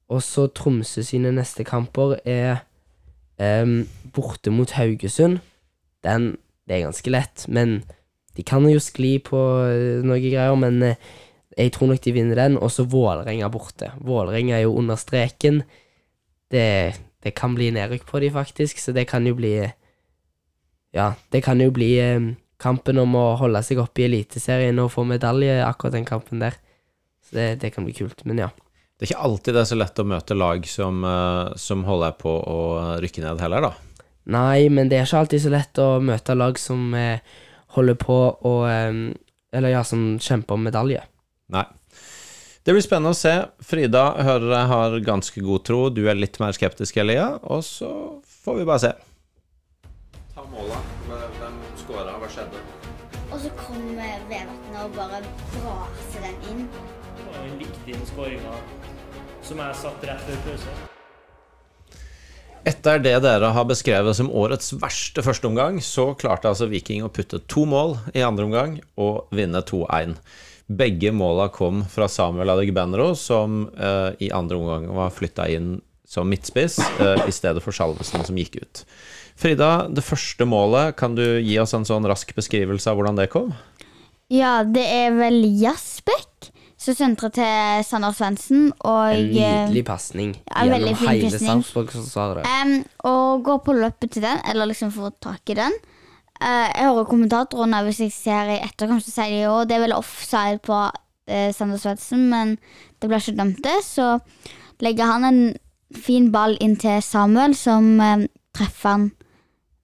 Og 0.10 0.24
så 0.26 0.48
Tromsø 0.48 1.04
sine 1.06 1.32
neste 1.36 1.64
kamper 1.68 2.18
er 2.26 2.64
em, 3.38 3.84
borte 4.14 4.52
mot 4.52 4.72
Haugesund. 4.78 5.40
Den 6.04 6.38
Det 6.70 6.76
er 6.76 6.86
ganske 6.86 7.10
lett, 7.10 7.48
men 7.48 7.84
de 8.38 8.44
kan 8.46 8.62
jo 8.70 8.78
skli 8.78 9.18
på 9.26 9.38
eh, 9.66 10.04
noe 10.06 10.20
greier. 10.22 10.54
Men 10.54 10.84
eh, 10.86 11.00
jeg 11.58 11.74
tror 11.74 11.90
nok 11.90 12.02
de 12.06 12.14
vinner 12.14 12.38
den. 12.38 12.58
Og 12.58 12.70
så 12.72 12.86
Vålerenga 12.86 13.50
borte. 13.50 13.90
Vålerenga 13.98 14.56
er 14.56 14.68
jo 14.68 14.76
under 14.78 14.96
streken. 14.96 15.64
Det, 16.52 16.94
det 17.24 17.34
kan 17.34 17.56
bli 17.58 17.72
nedrykk 17.74 18.06
på 18.06 18.22
de 18.22 18.30
faktisk, 18.32 18.78
så 18.78 18.94
det 18.94 19.08
kan 19.10 19.26
jo 19.28 19.36
bli 19.36 19.56
Ja, 20.94 21.14
det 21.32 21.44
kan 21.44 21.62
jo 21.62 21.70
bli 21.70 22.00
em, 22.02 22.36
kampen 22.60 23.00
om 23.02 23.16
å 23.16 23.26
holde 23.40 23.62
seg 23.66 23.82
oppe 23.82 24.04
i 24.04 24.08
Eliteserien 24.10 24.80
og 24.84 24.92
få 24.94 25.06
medalje, 25.08 25.62
akkurat 25.66 25.96
den 25.96 26.08
kampen 26.08 26.44
der. 26.44 26.58
Så 27.26 27.38
det, 27.38 27.48
det 27.64 27.74
kan 27.76 27.86
bli 27.88 27.96
kult. 27.96 28.26
Men 28.28 28.44
ja. 28.44 28.50
Det 29.00 29.06
er 29.06 29.14
ikke 29.14 29.28
alltid 29.30 29.56
det 29.56 29.62
er 29.62 29.70
så 29.70 29.78
lett 29.80 30.02
å 30.02 30.08
møte 30.12 30.36
lag 30.36 30.66
som, 30.68 31.04
eh, 31.08 31.54
som 31.56 31.86
holder 31.88 32.18
på 32.20 32.34
å 32.36 32.60
rykke 33.00 33.24
ned 33.24 33.40
heller, 33.40 33.70
da. 33.70 34.04
Nei, 34.30 34.68
men 34.70 34.92
det 34.92 35.00
er 35.00 35.08
ikke 35.08 35.24
alltid 35.24 35.46
så 35.46 35.54
lett 35.54 35.80
å 35.82 35.88
møte 36.04 36.36
lag 36.36 36.60
som 36.60 36.92
eh, 36.98 37.24
holder 37.78 37.98
på 38.00 38.20
å 38.46 38.54
eh, 38.70 39.02
Eller 39.50 39.72
ja, 39.74 39.80
som 39.82 40.20
kjemper 40.22 40.60
om 40.60 40.68
medalje. 40.68 41.00
Nei. 41.50 41.66
Det 42.62 42.76
blir 42.76 42.84
spennende 42.86 43.16
å 43.16 43.18
se. 43.18 43.34
Frida 43.66 44.04
hører 44.22 44.54
jeg 44.54 44.70
har 44.76 45.00
ganske 45.08 45.42
god 45.42 45.66
tro. 45.66 45.82
Du 45.90 46.04
er 46.06 46.20
litt 46.20 46.38
mer 46.44 46.54
skeptisk, 46.54 47.02
Elia. 47.02 47.32
Og 47.50 47.66
så 47.66 47.90
får 48.44 48.62
vi 48.62 48.70
bare 48.70 48.84
se. 48.86 48.96
Ta 50.36 50.46
måla. 50.54 50.99
Og 53.40 53.46
så 53.46 53.50
kommer 53.56 54.24
Vevatnet 54.28 54.80
og 54.84 54.96
bare 54.98 55.20
braser 55.54 56.26
den 56.26 56.42
inn. 56.52 56.66
Det 57.16 57.28
var 57.30 57.46
en 57.48 57.54
viktig 57.62 57.94
skåringa 58.10 58.56
som 59.48 59.62
jeg 59.64 59.78
satt 59.80 60.04
rett 60.10 60.26
før 60.26 60.42
pause. 60.44 60.74
Etter 62.68 63.00
det 63.00 63.14
dere 63.24 63.54
har 63.56 63.70
beskrevet 63.70 64.20
som 64.20 64.28
årets 64.28 64.74
verste 64.82 65.24
førsteomgang, 65.24 65.80
så 65.80 66.10
klarte 66.20 66.52
altså 66.52 66.68
Viking 66.68 67.08
å 67.08 67.14
putte 67.16 67.40
to 67.48 67.64
mål 67.64 67.96
i 68.12 68.28
andre 68.28 68.50
omgang 68.50 68.76
og 69.00 69.32
vinne 69.32 69.64
2-1. 69.64 70.20
Begge 70.68 71.16
måla 71.16 71.48
kom 71.56 71.86
fra 71.88 72.12
Samuel 72.12 72.52
Adegbenro, 72.58 73.14
som 73.16 73.70
eh, 73.72 74.20
i 74.20 74.34
andre 74.36 74.60
omgang 74.60 74.92
var 75.00 75.16
flytta 75.16 75.48
inn 75.48 75.78
som 76.10 76.30
midtspiss 76.30 76.80
uh, 77.00 77.22
i 77.30 77.34
stedet 77.34 77.62
for 77.62 77.76
Salvesen, 77.76 78.26
som 78.26 78.38
gikk 78.40 78.58
ut. 78.64 78.84
Frida, 79.40 79.88
det 79.94 80.04
første 80.04 80.48
målet, 80.50 80.98
kan 81.00 81.14
du 81.16 81.24
gi 81.38 81.60
oss 81.62 81.76
en 81.78 81.86
sånn 81.88 82.08
rask 82.10 82.34
beskrivelse 82.36 82.90
av 82.90 82.98
hvordan 83.00 83.20
det 83.20 83.30
kom? 83.32 83.54
Ja, 84.34 84.60
det 84.66 84.84
er 84.84 85.14
vel 85.16 85.46
Jasbekk 85.62 86.50
som 86.80 86.96
sentrer 86.96 87.32
til 87.36 87.84
Sander 87.84 88.14
Svendsen, 88.16 88.70
En 88.88 89.26
nydelig 89.34 89.84
pasning 89.88 90.34
Ja, 90.48 90.64
gjennom 90.64 90.96
hele 91.02 91.28
pasning. 91.28 91.48
Sarpsborg 91.50 91.92
forsvaret. 91.92 92.48
Um, 92.48 92.76
og 93.10 93.44
går 93.44 93.62
på 93.66 93.76
løpet 93.76 94.14
til 94.16 94.24
den, 94.24 94.40
eller 94.48 94.70
liksom 94.72 94.94
får 94.96 95.18
tak 95.22 95.52
i 95.52 95.58
den. 95.60 95.76
Uh, 96.40 96.68
jeg 96.72 96.88
hører 96.88 97.10
kommentatorene 97.10 97.84
hvis 97.84 98.00
jeg 98.06 98.16
ser 98.16 98.54
i 98.54 98.62
etterkant, 98.64 99.04
så 99.04 99.12
sier 99.12 99.34
de 99.34 99.42
jo 99.44 99.58
det 99.68 99.76
er 99.76 99.84
vel 99.84 99.98
offside 99.98 100.62
på 100.64 100.78
uh, 100.88 101.50
Sander 101.56 101.82
Svendsen, 101.82 102.30
men 102.32 102.56
det 103.00 103.12
blir 103.12 103.20
ikke 103.20 103.40
dømt 103.42 103.60
det. 103.66 103.76
Så 103.84 104.16
legger 104.80 105.12
han 105.12 105.28
en 105.28 105.42
fin 105.96 106.32
ball 106.32 106.58
inn 106.62 106.76
til 106.80 107.02
Samuel, 107.06 107.56
som 107.58 108.00
eh, 108.04 108.28
treffer 108.56 108.96
han 108.96 109.10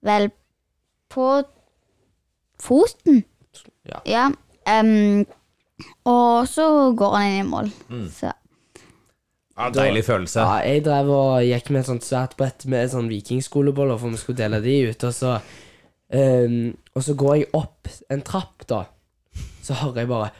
vel 0.06 0.30
på 1.12 1.28
foten. 2.62 3.24
Ja. 4.06 4.30
em, 4.66 5.24
og 6.04 6.48
så 6.50 6.66
går 6.96 7.14
han 7.16 7.28
inn 7.30 7.44
i 7.44 7.50
mål. 7.50 7.70
Så 8.12 8.32
Ja, 9.56 9.70
deilig 9.72 10.04
følelse. 10.04 10.40
Ja, 10.40 10.56
jeg 10.68 10.82
drev 10.84 11.08
og 11.08 11.44
gikk 11.46 11.70
med 11.70 11.80
et 11.80 11.88
sånt 11.88 12.04
svært 12.04 12.34
brett 12.36 12.66
med 12.68 12.90
sånn 12.92 13.08
vikingskoleboller, 13.08 13.96
for 13.96 14.12
vi 14.12 14.20
skulle 14.20 14.42
dele 14.42 14.60
de 14.60 14.74
ut, 14.90 15.06
og 15.08 15.14
så 15.16 15.38
ehm, 16.12 16.76
Og 16.94 17.04
så 17.04 17.14
går 17.14 17.34
jeg 17.34 17.48
opp 17.56 17.88
en 18.12 18.22
trapp, 18.22 18.66
da. 18.68 18.82
Så 19.64 19.74
hører 19.80 20.04
jeg 20.04 20.08
bare 20.12 20.30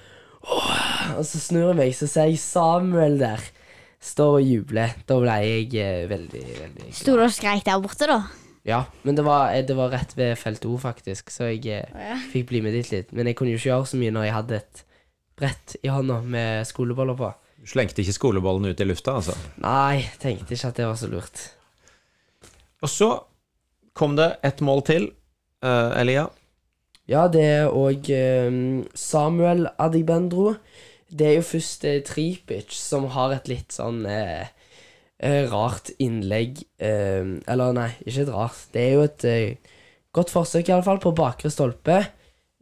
«Åh!» 0.46 1.18
Og 1.18 1.24
så 1.26 1.38
snur 1.40 1.70
jeg 1.70 1.78
meg, 1.78 1.94
så 1.94 2.08
ser 2.10 2.28
jeg 2.30 2.38
Samuel 2.42 3.18
der. 3.20 3.42
Står 4.06 4.38
og 4.38 4.46
jubler. 4.46 4.92
Da 5.08 5.16
ble 5.18 5.36
jeg 5.42 5.70
eh, 5.82 6.04
veldig, 6.10 6.42
veldig 6.60 6.92
sto 6.94 7.16
du 7.18 7.24
og 7.24 7.32
skreik 7.34 7.64
der 7.66 7.80
borte, 7.82 8.06
da? 8.06 8.20
Ja, 8.66 8.80
men 9.02 9.14
det 9.18 9.24
var, 9.26 9.52
eh, 9.54 9.64
det 9.66 9.76
var 9.78 9.90
rett 9.94 10.14
ved 10.18 10.36
felt 10.38 10.64
O, 10.66 10.76
faktisk, 10.78 11.30
så 11.30 11.50
jeg 11.50 11.66
eh, 11.70 12.22
fikk 12.32 12.48
bli 12.50 12.62
med 12.62 12.74
dit 12.74 12.90
litt. 12.90 13.12
Men 13.14 13.30
jeg 13.30 13.38
kunne 13.38 13.54
jo 13.54 13.60
ikke 13.60 13.70
gjøre 13.72 13.90
så 13.90 14.00
mye 14.00 14.14
når 14.14 14.28
jeg 14.28 14.36
hadde 14.36 14.60
et 14.60 14.82
brett 15.38 15.76
i 15.82 15.92
hånda 15.92 16.20
med 16.26 16.66
skoleboller 16.66 17.18
på. 17.18 17.32
Du 17.62 17.70
slengte 17.70 18.02
ikke 18.02 18.14
skolebollen 18.16 18.70
ut 18.70 18.82
i 18.82 18.86
lufta, 18.86 19.18
altså. 19.18 19.36
Nei, 19.62 20.06
tenkte 20.22 20.54
ikke 20.54 20.72
at 20.72 20.80
det 20.80 20.88
var 20.88 20.98
så 20.98 21.10
lurt. 21.10 21.44
Og 22.82 22.90
så 22.92 23.10
kom 23.96 24.14
det 24.18 24.32
et 24.46 24.62
mål 24.66 24.82
til, 24.86 25.10
eh, 25.66 26.00
Elia. 26.00 26.28
Ja, 27.06 27.28
det 27.30 27.42
er 27.42 27.70
òg 27.70 28.10
Samuel 28.98 29.68
Adigbendro. 29.78 30.56
Det 31.06 31.26
er 31.26 31.34
jo 31.38 31.46
først 31.46 31.84
eh, 31.86 32.02
Tripic 32.06 32.74
som 32.74 33.06
har 33.14 33.34
et 33.36 33.48
litt 33.50 33.74
sånn 33.74 34.02
eh, 34.10 34.48
eh, 35.22 35.44
rart 35.52 35.92
innlegg 36.02 36.64
eh, 36.82 37.36
Eller 37.46 37.76
nei, 37.76 37.90
ikke 38.04 38.24
et 38.24 38.32
rart. 38.34 38.66
Det 38.74 38.82
er 38.82 38.94
jo 38.96 39.04
et 39.06 39.26
eh, 39.30 39.74
godt 40.16 40.32
forsøk, 40.34 40.70
iallfall, 40.70 40.98
på 41.02 41.14
bakre 41.16 41.52
stolpe. 41.52 42.00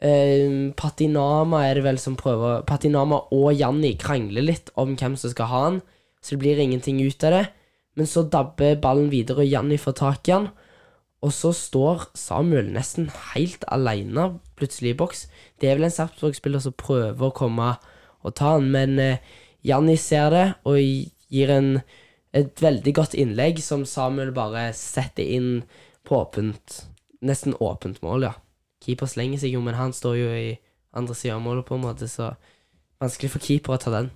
Eh, 0.05 0.73
Patinama 0.77 1.63
er 1.69 1.79
det 1.79 1.87
vel 1.87 2.01
som 2.03 2.19
prøver 2.21 2.65
Patinama 2.69 3.23
og 3.33 3.55
Janni 3.57 3.95
krangler 4.01 4.45
litt 4.45 4.73
om 4.81 4.97
hvem 4.99 5.17
som 5.17 5.33
skal 5.33 5.49
ha 5.49 5.63
han, 5.71 5.81
så 6.21 6.35
det 6.35 6.43
blir 6.43 6.61
ingenting 6.61 7.01
ut 7.01 7.25
av 7.25 7.39
det. 7.39 7.47
Men 7.95 8.11
så 8.11 8.25
dabber 8.27 8.77
ballen 8.83 9.09
videre, 9.13 9.45
og 9.45 9.49
Janni 9.49 9.79
får 9.79 9.99
tak 10.03 10.29
i 10.29 10.35
han. 10.35 10.51
Og 11.25 11.33
så 11.33 11.55
står 11.57 12.11
Samuel 12.19 12.69
nesten 12.75 13.07
helt 13.33 13.63
alene 13.73 14.35
plutselig 14.59 14.93
i 14.93 14.99
boks. 14.99 15.25
Det 15.61 15.71
er 15.71 15.79
vel 15.79 15.87
en 15.89 15.95
Sarpsborg-spiller 15.95 16.61
som 16.61 16.75
prøver 16.77 17.31
å 17.31 17.33
komme 17.33 17.71
og 18.25 18.35
ta 18.39 18.55
han, 18.57 18.71
men 18.73 18.99
eh, 19.03 19.23
Janni 19.65 19.97
ser 20.01 20.33
det 20.35 20.47
og 20.69 20.81
gir 20.81 21.53
en, 21.53 21.71
et 22.37 22.61
veldig 22.61 22.95
godt 22.97 23.15
innlegg 23.17 23.61
som 23.65 23.87
Samuel 23.89 24.33
bare 24.37 24.69
setter 24.77 25.25
inn 25.25 25.63
på 26.05 26.21
åpent 26.23 26.83
Nesten 27.25 27.55
åpent 27.57 28.03
mål, 28.05 28.27
ja. 28.27 28.35
Keeper 28.85 29.09
slenger 29.09 29.41
seg 29.41 29.55
jo, 29.55 29.63
men 29.65 29.79
han 29.79 29.95
står 29.97 30.17
jo 30.19 30.27
i 30.37 30.51
andre 30.93 31.15
sida 31.17 31.39
av 31.39 31.41
målet, 31.41 31.65
på 31.65 31.79
en 31.79 31.87
måte, 31.87 32.05
så 32.05 32.35
vanskelig 33.01 33.31
for 33.33 33.41
keeper 33.41 33.73
å 33.73 33.79
ta 33.81 33.93
den. 33.95 34.11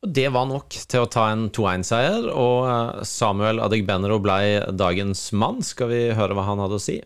Og 0.00 0.14
det 0.16 0.30
var 0.32 0.46
nok 0.48 0.72
til 0.72 1.04
å 1.04 1.10
ta 1.12 1.26
en 1.28 1.50
2-1-seier, 1.52 2.30
og 2.32 2.70
eh, 2.70 3.02
Samuel 3.04 3.60
Adegbenro 3.60 4.16
ble 4.24 4.38
dagens 4.72 5.26
mann. 5.36 5.60
Skal 5.60 5.92
vi 5.92 6.00
høre 6.16 6.38
hva 6.38 6.46
han 6.48 6.62
hadde 6.64 6.80
å 6.80 6.80
si? 6.80 6.96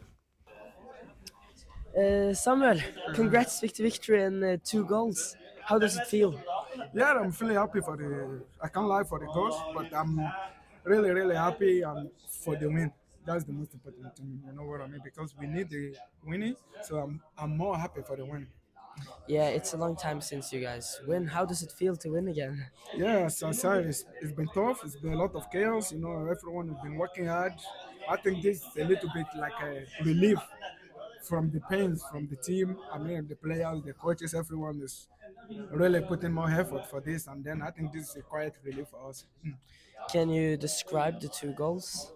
Uh, 1.94 2.30
Samuel, 2.34 2.80
congrats 3.14 3.60
with 3.62 3.78
victory 3.78 4.22
and 4.22 4.44
uh, 4.44 4.56
two 4.62 4.84
goals. 4.84 5.34
How 5.64 5.79
does 5.79 5.96
it 5.96 6.07
feel? 6.07 6.38
Yeah, 6.92 7.12
I'm 7.14 7.33
feeling 7.33 7.57
happy 7.57 7.81
for 7.81 7.96
the. 7.96 8.42
I 8.62 8.68
can't 8.68 8.87
lie 8.87 9.05
for 9.05 9.18
the 9.18 9.27
goals, 9.27 9.57
but 9.74 9.92
I'm 9.94 10.20
really, 10.85 11.11
really 11.11 11.37
happy 11.37 11.83
um, 11.85 12.11
for 12.29 12.57
the 12.57 12.66
win. 12.68 12.92
That's 13.24 13.44
the 13.44 13.53
most 13.53 13.72
important 13.72 14.14
thing. 14.16 14.42
You 14.46 14.53
know 14.53 14.64
what 14.64 14.83
I 14.83 14.87
mean? 14.87 15.00
Because 15.03 15.35
we 15.38 15.46
need 15.46 15.70
the 15.70 15.96
winning, 16.24 16.57
so 16.83 16.98
I'm 16.98 17.20
I'm 17.38 17.57
more 17.57 17.77
happy 17.79 18.03
for 18.07 18.16
the 18.16 18.24
win. 18.24 18.46
Yeah, 19.27 19.48
it's 19.48 19.72
a 19.74 19.77
long 19.77 19.96
time 19.96 20.20
since 20.20 20.53
you 20.53 20.61
guys 20.61 21.00
win. 21.07 21.27
How 21.27 21.44
does 21.44 21.62
it 21.62 21.72
feel 21.72 21.96
to 21.96 22.11
win 22.11 22.29
again? 22.29 22.66
Yeah, 22.96 23.24
as 23.27 23.42
I 23.42 23.50
said, 23.50 23.87
it's, 23.87 24.05
it's 24.20 24.33
been 24.33 24.46
tough. 24.48 24.83
It's 24.85 24.94
been 24.96 25.14
a 25.14 25.16
lot 25.18 25.35
of 25.35 25.50
chaos. 25.50 25.90
You 25.92 25.98
know, 25.98 26.29
everyone 26.31 26.68
has 26.68 26.81
been 26.81 26.96
working 26.96 27.27
hard. 27.27 27.55
I 28.09 28.16
think 28.18 28.42
this 28.42 28.59
is 28.62 28.77
a 28.77 28.85
little 28.85 29.11
bit 29.12 29.27
like 29.37 29.59
a 29.62 29.85
relief 30.05 30.38
from 31.22 31.50
the 31.50 31.61
pains 31.61 32.05
from 32.11 32.29
the 32.29 32.37
team. 32.37 32.77
I 32.92 32.98
mean, 32.98 33.27
the 33.27 33.37
players, 33.37 33.83
the 33.83 33.94
coaches, 33.94 34.35
everyone 34.35 34.81
is 34.83 35.09
really 35.70 36.00
putting 36.00 36.33
more 36.33 36.50
effort 36.50 36.87
for 36.87 37.00
this. 37.00 37.26
And 37.26 37.44
then 37.44 37.62
I 37.62 37.70
think 37.70 37.92
this 37.92 38.11
is 38.11 38.16
a 38.16 38.22
quiet 38.22 38.54
relief 38.62 38.88
for 38.88 39.09
us. 39.09 39.24
Can 40.11 40.28
you 40.30 40.57
describe 40.57 41.20
the 41.20 41.28
two 41.28 41.52
goals? 41.52 42.12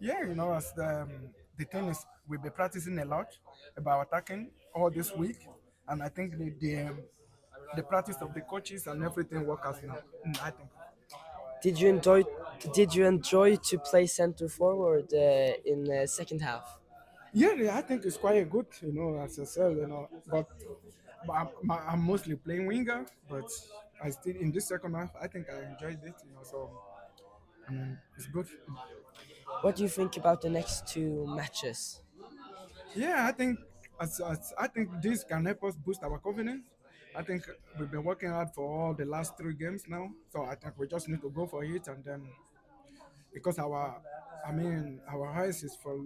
Yeah, 0.00 0.22
you 0.22 0.34
know, 0.34 0.52
as 0.52 0.72
the, 0.72 1.02
um, 1.02 1.10
the 1.56 1.64
thing 1.64 1.88
is, 1.88 2.04
we've 2.28 2.42
been 2.42 2.52
practicing 2.52 2.98
a 2.98 3.04
lot 3.04 3.28
about 3.76 4.06
attacking 4.06 4.50
all 4.74 4.90
this 4.90 5.14
week. 5.14 5.46
And 5.88 6.02
I 6.02 6.08
think 6.08 6.38
the, 6.38 6.52
the, 6.60 6.82
um, 6.82 6.98
the 7.76 7.82
practice 7.82 8.16
of 8.20 8.34
the 8.34 8.40
coaches 8.40 8.86
and 8.86 9.02
everything 9.04 9.46
work 9.46 9.62
out 9.64 9.82
now. 9.84 9.98
Mm, 10.26 10.42
I 10.42 10.50
think. 10.50 10.68
Did 11.62 11.80
you 11.80 11.88
enjoy 11.88 12.24
did 12.74 12.94
you 12.94 13.06
enjoy 13.06 13.56
to 13.56 13.78
play 13.78 14.06
center 14.06 14.48
forward 14.48 15.12
uh, 15.14 15.52
in 15.64 15.84
the 15.84 16.06
second 16.06 16.40
half? 16.40 16.78
Yeah, 17.32 17.52
yeah, 17.54 17.76
I 17.76 17.80
think 17.80 18.04
it's 18.04 18.16
quite 18.16 18.48
good, 18.48 18.66
you 18.80 18.92
know, 18.92 19.18
as 19.20 19.38
I 19.40 19.44
said, 19.44 19.76
you 19.76 19.86
know, 19.86 20.08
but, 20.30 20.46
but 21.26 21.32
I'm, 21.32 21.48
I'm 21.70 22.00
mostly 22.00 22.36
playing 22.36 22.66
winger, 22.66 23.06
but 23.28 23.48
I 24.02 24.10
still 24.10 24.36
in 24.36 24.52
this 24.52 24.68
second 24.68 24.94
half, 24.94 25.10
I 25.20 25.26
think 25.28 25.46
I 25.50 25.62
enjoyed 25.72 26.00
it, 26.04 26.14
you 26.26 26.34
know, 26.34 26.42
so 26.42 26.70
mean, 27.70 27.98
it's 28.16 28.26
good. 28.26 28.46
What 29.62 29.76
do 29.76 29.82
you 29.82 29.88
think 29.88 30.16
about 30.16 30.40
the 30.42 30.50
next 30.50 30.86
two 30.86 31.26
matches? 31.26 32.00
Yeah, 32.94 33.26
I 33.26 33.32
think 33.32 33.58
as, 34.00 34.20
as 34.20 34.52
I 34.58 34.68
think 34.68 34.90
this 35.02 35.24
can 35.24 35.44
help 35.44 35.64
us 35.64 35.76
boost 35.76 36.02
our 36.02 36.18
confidence. 36.18 36.64
I 37.16 37.22
think 37.22 37.44
we've 37.78 37.90
been 37.90 38.04
working 38.04 38.30
hard 38.30 38.50
for 38.54 38.64
all 38.64 38.94
the 38.94 39.04
last 39.04 39.36
three 39.36 39.54
games 39.54 39.84
now, 39.88 40.10
so 40.32 40.44
I 40.44 40.56
think 40.56 40.74
we 40.78 40.88
just 40.88 41.08
need 41.08 41.20
to 41.22 41.30
go 41.30 41.46
for 41.46 41.64
it 41.64 41.86
and 41.88 42.04
then 42.04 42.22
because 43.32 43.58
our, 43.58 44.00
I 44.46 44.52
mean, 44.52 45.00
our 45.08 45.32
highest 45.32 45.64
is 45.64 45.76
for, 45.82 45.98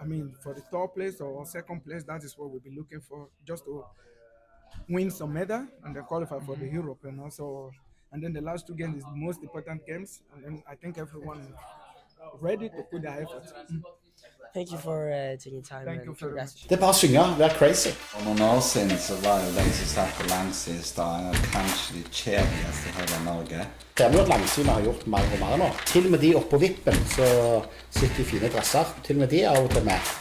I 0.00 0.04
mean, 0.04 0.34
for 0.42 0.54
the 0.54 0.62
top 0.70 0.94
place 0.94 1.20
or 1.20 1.44
second 1.46 1.84
place. 1.84 2.04
That 2.04 2.22
is 2.22 2.36
what 2.36 2.50
we'll 2.50 2.60
be 2.60 2.74
looking 2.76 3.00
for, 3.00 3.28
just 3.46 3.64
to 3.64 3.84
win 4.88 5.10
some 5.10 5.32
medal 5.32 5.66
and 5.84 5.94
then 5.94 6.04
qualify 6.04 6.38
for 6.40 6.56
the 6.56 6.66
Europe, 6.66 6.98
you 7.04 7.12
know. 7.12 7.28
So, 7.28 7.72
and 8.12 8.22
then 8.22 8.32
the 8.32 8.40
last 8.40 8.66
two 8.66 8.74
games 8.74 8.96
is 8.98 9.04
the 9.04 9.16
most 9.26 9.42
important 9.42 9.86
games, 9.86 10.22
and 10.32 10.44
then 10.44 10.62
I 10.70 10.74
think 10.74 10.98
everyone 10.98 11.40
is 11.40 11.54
ready 12.40 12.68
to 12.68 12.82
put 12.90 13.02
their 13.02 13.22
effort. 13.22 13.46
Thank 14.54 14.72
you 14.72 14.78
for 14.78 15.12
uh, 15.12 15.36
taking 15.36 15.62
time. 15.62 15.84
Thank 15.84 16.00
and 16.00 16.06
you 16.06 16.14
very 16.14 16.30
congrats. 16.30 16.54
Det 16.68 16.76
er 16.78 16.80
bare 16.80 16.94
å 16.94 16.96
synge. 16.96 17.24
Vær 17.36 17.52
crazy. 17.58 17.90
For 18.08 18.24
noen 18.24 18.40
år 18.40 18.62
siden 18.64 18.96
så 19.06 19.18
var 19.20 19.42
jo 19.44 19.50
den 19.52 19.68
som 19.78 19.90
satt 19.90 20.14
på 20.16 20.28
langsiden 20.30 20.80
i 20.80 20.86
Stavanger 20.90 21.42
kanskje 21.52 21.98
de 21.98 22.04
kjedeligste 22.08 22.88
i 22.88 22.94
hele 22.96 23.22
Norge. 23.26 23.66
Det 23.92 24.06
er 24.06 24.16
jo 24.16 24.22
at 24.24 24.32
langsynet 24.32 24.72
har 24.72 24.86
gjort 24.88 25.04
mer 25.12 25.32
og 25.34 25.42
mer 25.44 25.58
nå. 25.60 25.72
Til 25.92 26.08
og 26.08 26.14
med 26.16 26.24
de 26.24 26.36
oppå 26.40 26.62
vippen 26.62 27.02
så 27.12 27.26
sitter 27.90 28.22
i 28.24 28.30
fine 28.30 28.54
dresser. 28.56 28.96
Til 29.04 29.18
og 29.18 29.26
med 29.26 29.34
de 29.34 29.44
er 29.44 29.52
av 29.52 29.68
og 29.68 29.76
til 29.76 29.84
med. 29.90 30.16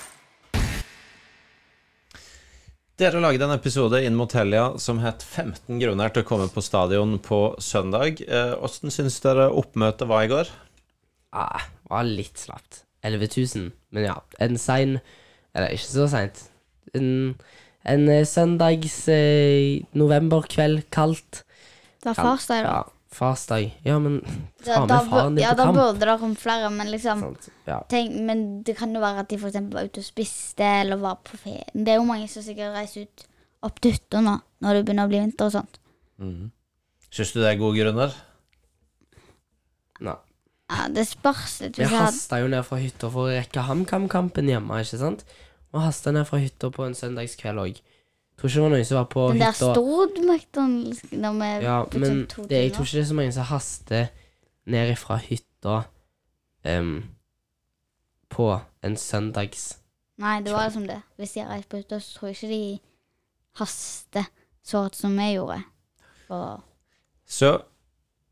Dere 2.96 3.20
lagde 3.20 3.44
en 3.44 3.52
episode 3.52 4.00
inn 4.08 4.16
mot 4.16 4.32
helga 4.32 4.78
som 4.80 5.02
het 5.04 5.24
15 5.26 5.82
grunner 5.82 6.14
til 6.16 6.24
å 6.24 6.28
komme 6.30 6.46
på 6.48 6.62
stadion 6.64 7.18
på 7.20 7.40
søndag. 7.60 8.22
Eh, 8.24 8.54
Åssen 8.64 8.94
syns 8.94 9.18
dere 9.20 9.50
oppmøtet 9.52 10.08
var 10.08 10.24
i 10.24 10.30
går? 10.32 10.52
Ah, 11.36 11.66
var 11.92 12.08
litt 12.08 12.40
slapt. 12.40 12.86
11 13.04 13.28
000. 13.36 13.66
Men 13.92 14.08
ja, 14.08 14.16
en 14.40 14.56
sein 14.58 14.96
Eller 15.56 15.76
ikke 15.76 15.88
så 15.92 16.08
seint. 16.12 16.40
En, 16.96 17.36
en 17.84 18.08
eh, 18.12 18.24
søndags 18.28 18.96
eh, 19.12 19.84
novemberkveld, 19.96 20.88
kaldt. 20.96 21.44
Det 22.00 22.14
var 22.14 22.22
farsdag, 22.22 22.64
da. 22.64 22.95
Ja, 23.06 23.15
farsdag. 23.15 23.70
Ja, 23.86 24.00
men 24.00 24.20
ta 24.65 24.86
da, 24.89 24.98
med 25.04 25.10
faren 25.12 25.38
din 25.38 25.44
ja, 25.46 25.54
på 25.54 25.62
da 25.62 25.72
burde 25.72 26.06
det 26.06 26.18
kommet 26.20 26.41
flere, 26.41 26.70
men 26.70 26.91
liksom? 26.91 27.24
Ja. 27.65 27.80
tenk, 27.89 28.15
Men 28.28 28.63
det 28.63 28.78
kan 28.78 28.94
jo 28.96 29.00
være 29.04 29.24
at 29.24 29.30
de 29.30 29.39
eksempel 29.39 29.80
var 29.80 29.88
ute 29.88 30.04
og 30.04 30.08
spiste, 30.08 30.65
eller 30.82 31.00
var 31.02 31.22
på 31.24 31.38
ferie. 31.38 31.65
Det 31.74 31.96
er 31.96 32.02
jo 32.02 32.08
mange 32.10 32.28
som 32.32 32.44
sikkert 32.44 32.76
reiser 32.76 33.08
ut 33.08 33.26
opp 33.65 33.80
til 33.82 33.96
hytta 33.96 34.22
nå, 34.22 34.36
når 34.62 34.78
det 34.78 34.86
begynner 34.86 35.08
å 35.08 35.12
bli 35.13 35.24
vinter 35.24 35.50
og 35.50 35.56
sånt. 35.56 35.80
Mm. 36.22 36.52
Syns 37.10 37.32
du 37.34 37.41
det 37.41 37.54
er 37.54 37.62
gode 37.62 37.80
grunner? 37.80 38.15
Nei. 40.04 40.18
Ja, 40.65 40.88
Det 40.89 41.06
spørs 41.08 41.60
litt. 41.62 41.78
Vi 41.78 41.88
hasta 41.89 42.39
jo 42.41 42.48
ned 42.50 42.65
fra 42.65 42.80
hytta 42.82 43.10
for 43.13 43.30
å 43.30 43.34
rekke 43.34 43.63
HamKam-kampen 43.68 44.50
hjemme, 44.50 44.82
ikke 44.82 45.00
sant? 45.02 45.26
Og 45.76 45.84
hasta 45.84 46.12
ned 46.15 46.26
fra 46.28 46.39
hytta 46.41 46.72
på 46.74 46.88
en 46.88 46.98
søndagskveld 46.98 47.62
òg. 47.62 47.82
Tror 48.36 48.50
ikke 48.50 48.56
det 48.60 48.63
var 48.65 48.74
noen 48.76 48.86
som 48.86 48.98
var 49.00 49.06
på 49.13 49.26
Men 49.32 49.39
der 49.39 49.54
hytta 49.56 49.71
stod 49.74 50.17
McDonald's 50.28 51.02
når 51.15 51.36
vi 51.39 51.50
Ja, 51.65 51.76
brukte 51.86 52.00
men 52.04 52.26
to 52.28 52.41
det, 52.43 52.52
jeg 52.52 52.71
timer. 52.71 52.76
tror 52.76 52.86
ikke 52.86 52.98
det 52.98 53.04
er 53.06 53.10
så 53.12 53.17
mange 53.19 53.32
som 53.38 53.43
haster 53.52 54.08
ned 54.65 54.91
ifra 54.91 55.17
hytta 55.24 55.76
em, 56.65 56.89
på 58.30 58.50
en 58.84 58.98
søndags 58.98 59.78
Nei, 60.17 60.38
det 60.41 60.54
var 60.56 60.63
liksom 60.69 60.86
det. 60.88 61.02
Hvis 61.19 61.34
de 61.36 61.41
har 61.43 61.50
reist 61.52 61.67
på 61.69 61.78
hytta, 61.82 61.98
så 62.00 62.13
tror 62.19 62.28
jeg 62.30 62.36
ikke 62.38 62.52
de 62.54 62.80
haster 63.60 64.28
så 64.63 64.82
hardt 64.86 64.95
som 64.95 65.15
vi 65.19 65.26
gjorde. 65.36 65.58
For 66.28 66.62
Så 67.28 67.50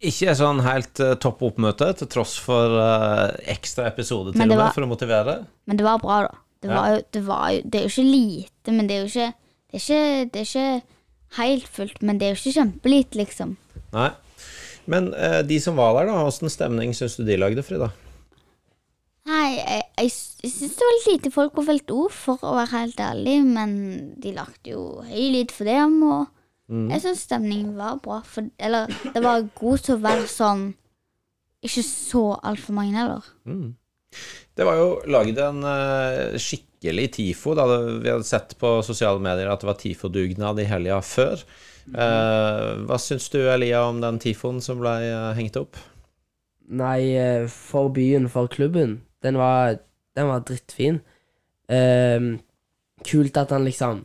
ikke 0.04 0.32
sånn 0.40 0.62
helt 0.64 1.00
eh, 1.04 1.14
topp 1.20 1.44
oppmøte, 1.44 1.90
til 2.00 2.08
tross 2.12 2.38
for 2.40 2.78
eh, 2.80 3.36
ekstra 3.52 3.86
episode 3.92 4.32
til 4.32 4.40
Men 4.40 4.52
og 4.52 4.56
med, 4.58 4.64
var- 4.64 4.74
for 4.78 4.84
å 4.88 4.90
motivere. 4.94 5.36
Men 5.68 5.80
det 5.80 5.86
var 5.88 6.00
bra, 6.04 6.22
da. 6.30 6.34
Det, 6.64 6.70
Ja. 6.72 6.76
var 6.80 6.90
jo, 6.96 7.02
det, 7.12 7.22
var 7.28 7.50
jo, 7.52 7.62
det 7.68 7.76
er 7.76 7.84
jo 7.84 7.92
ikke 7.92 8.08
lite, 8.08 8.72
men 8.72 8.88
det 8.88 8.96
er 8.96 9.02
jo 9.04 9.12
ikke 9.12 9.34
Det 9.74 9.80
er 9.82 9.84
ikke, 9.84 10.30
det 10.30 10.42
er 10.44 10.50
ikke 10.50 11.40
helt 11.40 11.68
fullt, 11.74 12.02
men 12.06 12.20
det 12.22 12.28
er 12.28 12.36
jo 12.36 12.40
ikke 12.40 12.60
kjempelite, 12.60 13.18
liksom. 13.18 13.56
Nei. 13.96 14.12
Men 14.86 15.08
eh, 15.18 15.40
de 15.48 15.58
som 15.64 15.80
var 15.80 15.96
der, 15.98 16.12
da, 16.12 16.20
åssen 16.28 16.52
stemning 16.52 16.94
syns 16.94 17.16
du 17.18 17.24
de 17.26 17.38
lagde, 17.40 17.64
Frida? 17.66 17.90
Nei, 19.26 19.56
jeg, 19.56 19.84
jeg, 19.98 20.12
jeg 20.44 20.52
syns 20.52 20.76
det 20.78 20.86
var 20.86 20.96
litt 20.98 21.10
lite 21.10 21.32
folk 21.34 21.54
på 21.56 21.64
felt 21.66 21.92
O, 21.96 22.06
for 22.12 22.42
å 22.44 22.54
være 22.58 22.74
helt 22.76 23.00
ærlig, 23.02 23.38
men 23.48 23.76
de 24.22 24.34
lagde 24.36 24.74
jo 24.76 24.84
høy 25.08 25.26
lyd 25.38 25.54
for 25.56 25.70
dem, 25.70 26.00
og 26.06 26.24
Mm. 26.72 26.86
jeg 26.94 27.02
syns 27.04 27.26
stemningen 27.28 27.74
var 27.76 27.98
bra. 28.00 28.22
For, 28.24 28.46
eller, 28.58 28.88
det 29.14 29.20
var 29.22 29.42
god 29.60 29.82
til 29.84 29.98
å 29.98 30.02
være 30.02 30.30
sånn 30.32 30.62
Ikke 31.62 31.84
så 31.84 32.22
altfor 32.40 32.74
mange 32.78 32.96
heller. 32.96 33.26
Mm. 33.44 33.74
Det 34.54 34.66
var 34.68 34.78
jo 34.78 34.90
lagd 35.10 35.40
en 35.42 35.64
eh, 35.66 36.36
skikkelig 36.42 37.08
TIFO. 37.16 37.56
Da. 37.58 37.66
Vi 38.04 38.12
hadde 38.12 38.28
sett 38.28 38.54
på 38.62 38.76
sosiale 38.86 39.22
medier 39.24 39.50
at 39.50 39.64
det 39.64 39.70
var 39.72 39.80
TIFO-dugnad 39.82 40.62
i 40.62 40.68
helga 40.70 41.00
før. 41.06 41.42
Eh, 41.90 42.68
hva 42.86 43.00
syns 43.02 43.28
du, 43.34 43.42
Elia, 43.50 43.82
om 43.90 44.00
den 44.04 44.22
TIFOen 44.22 44.62
som 44.64 44.80
ble 44.84 44.94
eh, 45.08 45.32
hengt 45.40 45.58
opp? 45.60 45.80
Nei, 46.74 47.02
for 47.52 47.90
byen, 47.94 48.30
for 48.32 48.48
klubben. 48.52 49.02
Den 49.26 49.42
var, 49.42 49.80
den 50.16 50.30
var 50.30 50.46
drittfin. 50.48 51.02
Ehm, 51.72 52.38
kult 53.08 53.38
at 53.40 53.52
han 53.52 53.66
liksom 53.68 54.04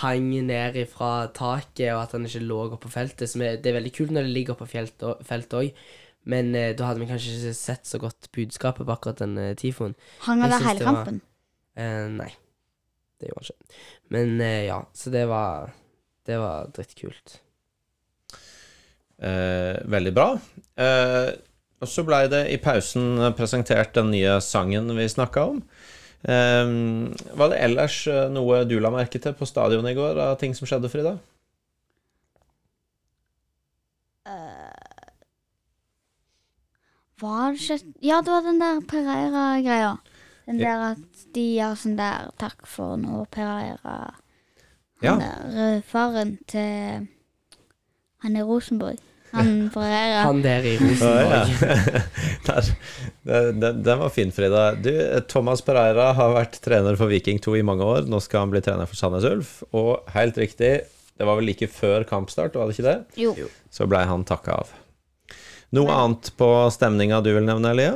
hang 0.00 0.30
ned 0.46 0.78
fra 0.88 1.26
taket, 1.34 1.90
og 1.92 2.04
at 2.04 2.14
han 2.16 2.24
ikke 2.28 2.44
lå 2.46 2.60
oppå 2.66 2.86
på 2.86 2.94
feltet. 2.94 3.28
Som 3.30 3.44
er, 3.44 3.58
det 3.60 3.72
er 3.72 3.78
veldig 3.80 3.92
kult 3.96 4.14
når 4.14 4.28
det 4.28 4.34
ligger 4.36 4.56
oppå 4.56 4.68
på 4.68 4.86
feltet 5.26 5.58
òg, 5.58 5.84
men 6.24 6.54
eh, 6.54 6.72
da 6.78 6.86
hadde 6.90 7.00
vi 7.02 7.08
kanskje 7.10 7.32
ikke 7.38 7.54
sett 7.58 7.86
så 7.88 7.98
godt 8.02 8.28
budskapet 8.36 8.86
på 8.86 8.92
akkurat 8.94 9.18
den 9.24 9.36
eh, 9.38 9.54
tifoen. 9.58 9.94
Hang 10.26 10.40
han 10.44 10.50
der 10.54 10.62
hele 10.68 10.84
var- 10.86 10.98
kampen? 11.04 11.20
Eh, 11.76 12.08
nei, 12.12 12.30
det 13.20 13.30
gjorde 13.32 13.48
han 13.48 13.56
ikke. 13.66 13.80
Men 14.12 14.34
eh, 14.40 14.64
ja, 14.68 14.82
så 14.94 15.10
det 15.14 15.24
var 15.30 15.72
Det 16.26 16.36
var 16.38 16.68
drittkult. 16.76 17.40
Eh, 19.22 19.78
veldig 19.90 20.12
bra. 20.14 20.28
Eh, 20.78 21.32
og 21.82 21.90
så 21.90 22.04
blei 22.06 22.28
det 22.30 22.44
i 22.54 22.58
pausen 22.62 23.18
presentert 23.38 23.92
den 23.96 24.12
nye 24.14 24.36
sangen 24.42 24.86
vi 24.96 25.08
snakka 25.10 25.44
om. 25.50 25.58
Eh, 26.22 26.70
var 27.38 27.50
det 27.50 27.58
ellers 27.66 28.04
noe 28.30 28.62
du 28.70 28.76
la 28.78 28.90
merke 28.94 29.18
til 29.22 29.34
på 29.34 29.46
stadionet 29.50 29.94
i 29.94 29.98
går 29.98 30.20
av 30.28 30.36
ting 30.38 30.54
som 30.54 30.66
skjedde, 30.70 30.90
Frida? 30.92 31.16
Var 37.22 37.52
det 37.54 37.60
ikke 37.62 37.94
Ja, 38.08 38.20
det 38.20 38.32
var 38.34 38.42
den 38.48 38.58
der 38.62 38.80
Pereira-greia. 38.90 39.92
Den 40.46 40.58
Ja. 40.58 40.72
der 40.74 40.90
at 40.92 41.26
de 41.34 41.44
gjør 41.56 41.76
sånn 41.78 41.96
der 41.96 42.30
Takk 42.38 42.66
for 42.66 42.96
nå, 42.98 43.24
Pereira. 43.30 44.12
Ja. 45.02 45.14
Han 45.16 45.22
der 45.22 45.62
eh, 45.76 45.80
faren 45.86 46.36
til 46.50 47.08
Han 48.22 48.36
i 48.36 48.42
Rosenborg. 48.46 48.98
Han 49.32 49.70
Pereira. 49.72 50.24
Han 50.26 50.42
der 50.44 50.66
i 50.68 50.76
Rosenborg. 50.76 52.02
Der, 52.46 52.66
den, 53.24 53.60
den- 53.62 53.82
den 53.86 53.98
var 53.98 54.10
fin, 54.10 54.30
Frida. 54.34 54.74
Du, 54.74 54.90
Thomas 55.30 55.62
Pereira 55.62 56.12
har 56.12 56.34
vært 56.34 56.58
trener 56.60 56.96
for 56.98 57.06
Viking 57.10 57.38
2 57.40 57.54
i 57.56 57.62
mange 57.62 57.86
år. 57.86 58.02
Nå 58.10 58.18
skal 58.20 58.40
han 58.44 58.50
bli 58.52 58.60
trener 58.60 58.86
for 58.90 58.98
Sandnes 58.98 59.24
Ulf. 59.24 59.62
Og 59.72 60.02
helt 60.12 60.36
riktig, 60.42 60.72
det 61.18 61.26
var 61.28 61.38
vel 61.38 61.46
like 61.48 61.68
før 61.70 62.04
kampstart, 62.04 62.54
var 62.58 62.66
det 62.68 62.76
ikke 62.76 62.88
det? 62.90 62.96
Jo. 63.22 63.32
Så 63.70 63.86
blei 63.90 64.02
han 64.10 64.24
takka 64.28 64.58
av. 64.64 64.72
Noe 65.72 65.92
annet 65.96 66.28
på 66.36 66.48
stemninga 66.74 67.22
du 67.24 67.30
vil 67.32 67.46
nevne, 67.46 67.70
Elia? 67.72 67.94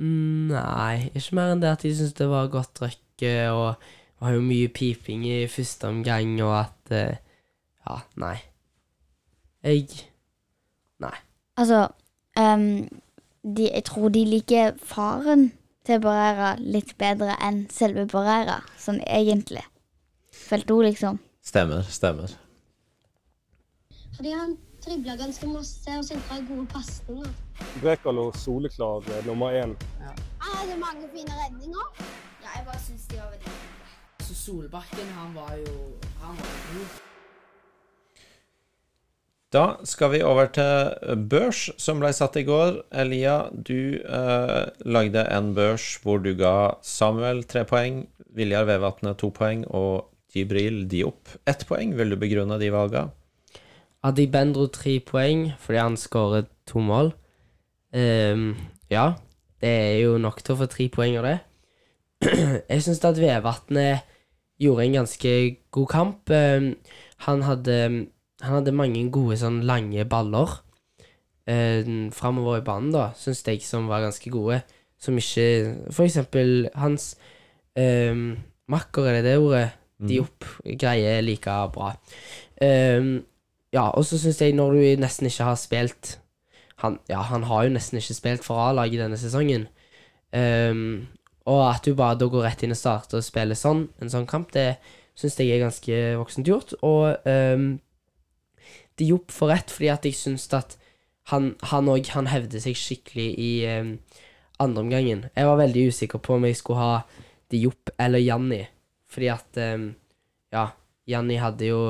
Mm, 0.00 0.48
Nei, 0.52 1.10
ikke 1.12 1.36
mer 1.36 1.52
enn 1.52 1.60
det 1.62 1.72
at 1.74 1.84
de 1.84 1.92
syntes 1.92 2.16
det 2.16 2.28
var 2.30 2.48
godt 2.52 2.80
røkke, 2.80 3.34
og 3.52 3.76
det 3.76 4.24
var 4.24 4.36
jo 4.36 4.44
mye 4.46 4.70
piping 4.72 5.26
i 5.28 5.42
første 5.52 5.90
omgang, 5.90 6.32
og 6.40 6.54
at 6.62 6.94
eh, 6.96 7.20
Ja, 7.82 7.98
nei. 8.22 8.36
Jeg 9.66 9.88
Nei. 11.02 11.16
Altså 11.58 11.88
um, 12.38 12.88
de, 13.42 13.68
Jeg 13.68 13.84
tror 13.84 14.08
de 14.14 14.24
liker 14.24 14.72
faren 14.78 15.50
til 15.86 16.00
Barrera 16.00 16.54
litt 16.62 16.94
bedre 16.98 17.34
enn 17.42 17.64
selve 17.74 18.06
Barrera, 18.10 18.60
sånn 18.78 19.02
egentlig. 19.02 19.64
Følte 20.32 20.78
hun, 20.78 20.86
liksom. 20.86 21.18
Stemmer, 21.42 21.82
stemmer. 21.90 22.36
Fordi 24.14 24.30
han 24.38 24.54
dribla 24.84 25.16
ganske 25.16 25.46
masse 25.46 25.98
og 25.98 26.04
sentra 26.04 26.40
gode 26.48 26.66
pasninger. 26.72 27.30
Brekalo 27.82 28.30
soleklar 28.34 29.06
nummer 29.26 29.54
én. 29.62 29.76
Han 30.02 30.56
hadde 30.58 30.80
mange 30.80 31.08
fine 31.14 31.38
redninger. 31.44 31.86
Ja, 32.42 32.48
jeg 32.56 32.66
bare 32.66 32.82
syns 32.82 33.06
de 33.10 33.20
var 33.20 33.30
veldig 33.30 33.54
fine. 33.54 34.26
Så 34.26 34.34
Solbakken, 34.34 35.08
han 35.18 35.34
var 35.34 35.56
jo 35.56 35.78
Han 36.22 36.36
var 36.36 36.60
god. 36.74 37.00
Da 39.52 39.64
skal 39.84 40.14
vi 40.14 40.22
over 40.24 40.46
til 40.48 41.18
børs, 41.28 41.66
som 41.76 41.98
ble 42.00 42.08
satt 42.16 42.38
i 42.40 42.44
går. 42.48 42.78
Elia, 43.02 43.50
du 43.52 44.00
eh, 44.00 44.62
lagde 44.88 45.26
en 45.28 45.50
børs 45.54 45.98
hvor 46.00 46.22
du 46.24 46.32
ga 46.38 46.78
Samuel 46.80 47.44
tre 47.44 47.66
poeng, 47.68 48.06
Viljar 48.32 48.64
Vevatnet 48.64 49.20
to 49.20 49.28
poeng 49.28 49.66
og 49.68 50.08
Jibril 50.32 50.86
Diop 50.88 51.34
ett 51.44 51.66
poeng. 51.68 51.92
Vil 51.98 52.14
du 52.14 52.16
begrunne 52.16 52.56
de 52.62 52.72
valga? 52.72 53.10
Adibendro 54.02 54.66
tre 54.74 54.96
poeng 55.06 55.52
fordi 55.62 55.78
han 55.78 55.98
skåret 56.00 56.50
to 56.66 56.82
mål. 56.82 57.12
Um, 57.94 58.56
ja, 58.90 59.12
det 59.60 59.68
er 59.70 59.98
jo 60.02 60.16
nok 60.18 60.40
til 60.42 60.54
å 60.54 60.60
få 60.62 60.68
tre 60.70 60.88
poeng 60.92 61.20
av 61.20 61.28
det. 61.28 61.38
Jeg 62.72 62.82
syns 62.82 63.02
at 63.06 63.20
Vevatnet 63.20 64.08
gjorde 64.62 64.86
en 64.86 64.98
ganske 65.02 65.32
god 65.74 65.88
kamp. 65.90 66.30
Um, 66.30 66.74
han 67.26 67.46
hadde 67.46 67.78
han 68.42 68.58
hadde 68.58 68.74
mange 68.74 69.04
gode 69.14 69.36
sånn 69.38 69.60
lange 69.66 70.02
baller 70.10 70.56
um, 71.46 72.08
framover 72.14 72.58
i 72.58 72.64
banen, 72.66 72.90
da, 72.94 73.10
syns 73.18 73.44
jeg, 73.46 73.62
som 73.62 73.86
var 73.90 74.02
ganske 74.02 74.32
gode. 74.34 74.62
Som 75.02 75.18
ikke 75.18 75.90
For 75.94 76.06
eksempel 76.06 76.68
hans 76.78 77.12
um, 77.78 78.34
makker, 78.70 79.06
er 79.06 79.20
det 79.20 79.24
det 79.30 79.38
ordet? 79.38 79.68
Mm. 80.02 80.08
De 80.10 80.18
opp 80.22 80.46
greier 80.78 81.22
like 81.22 81.54
bra. 81.74 81.92
Eh, 82.58 83.22
ja, 83.72 83.88
og 83.88 84.04
så 84.04 84.18
syns 84.20 84.40
jeg, 84.42 84.54
når 84.56 84.76
du 84.76 85.02
nesten 85.02 85.28
ikke 85.28 85.48
har 85.48 85.58
spilt 85.60 86.18
han, 86.82 86.98
Ja, 87.08 87.22
han 87.22 87.46
har 87.46 87.64
jo 87.64 87.74
nesten 87.76 88.00
ikke 88.00 88.16
spilt 88.16 88.44
for 88.44 88.58
A-laget 88.58 89.00
denne 89.00 89.18
sesongen. 89.20 89.68
Um, 90.32 91.06
og 91.46 91.62
at 91.68 91.86
du 91.86 91.94
bare 91.98 92.18
da 92.18 92.26
går 92.30 92.44
rett 92.46 92.62
inn 92.64 92.74
og 92.74 92.78
starter 92.78 93.20
og 93.20 93.26
spiller 93.26 93.58
sånn, 93.58 93.86
en 94.02 94.10
sånn 94.10 94.28
kamp, 94.30 94.52
det 94.54 94.76
syns 95.18 95.38
jeg 95.38 95.52
er 95.54 95.62
ganske 95.62 96.02
voksent 96.20 96.48
gjort. 96.48 96.74
Og 96.86 97.28
eh, 97.28 97.64
Diop 99.00 99.32
får 99.34 99.50
rett, 99.50 99.72
fordi 99.74 99.90
at 99.92 100.06
jeg 100.06 100.18
syns 100.18 100.46
at 100.54 100.76
han 101.30 101.52
han 101.70 101.90
òg 101.90 102.08
han 102.14 102.30
hevder 102.30 102.62
seg 102.62 102.78
skikkelig 102.78 103.28
i 103.38 103.50
um, 103.78 103.92
andre 104.62 104.84
omgangen. 104.84 105.26
Jeg 105.36 105.48
var 105.48 105.60
veldig 105.60 105.88
usikker 105.90 106.22
på 106.22 106.36
om 106.36 106.46
jeg 106.46 106.58
skulle 106.58 106.82
ha 106.82 106.94
Diop 107.52 107.92
eller 108.00 108.22
Janni, 108.22 108.62
fordi 109.10 109.28
at 109.32 109.60
um, 109.74 109.92
Ja, 110.52 110.68
Janni 111.08 111.38
hadde 111.40 111.68
jo 111.70 111.82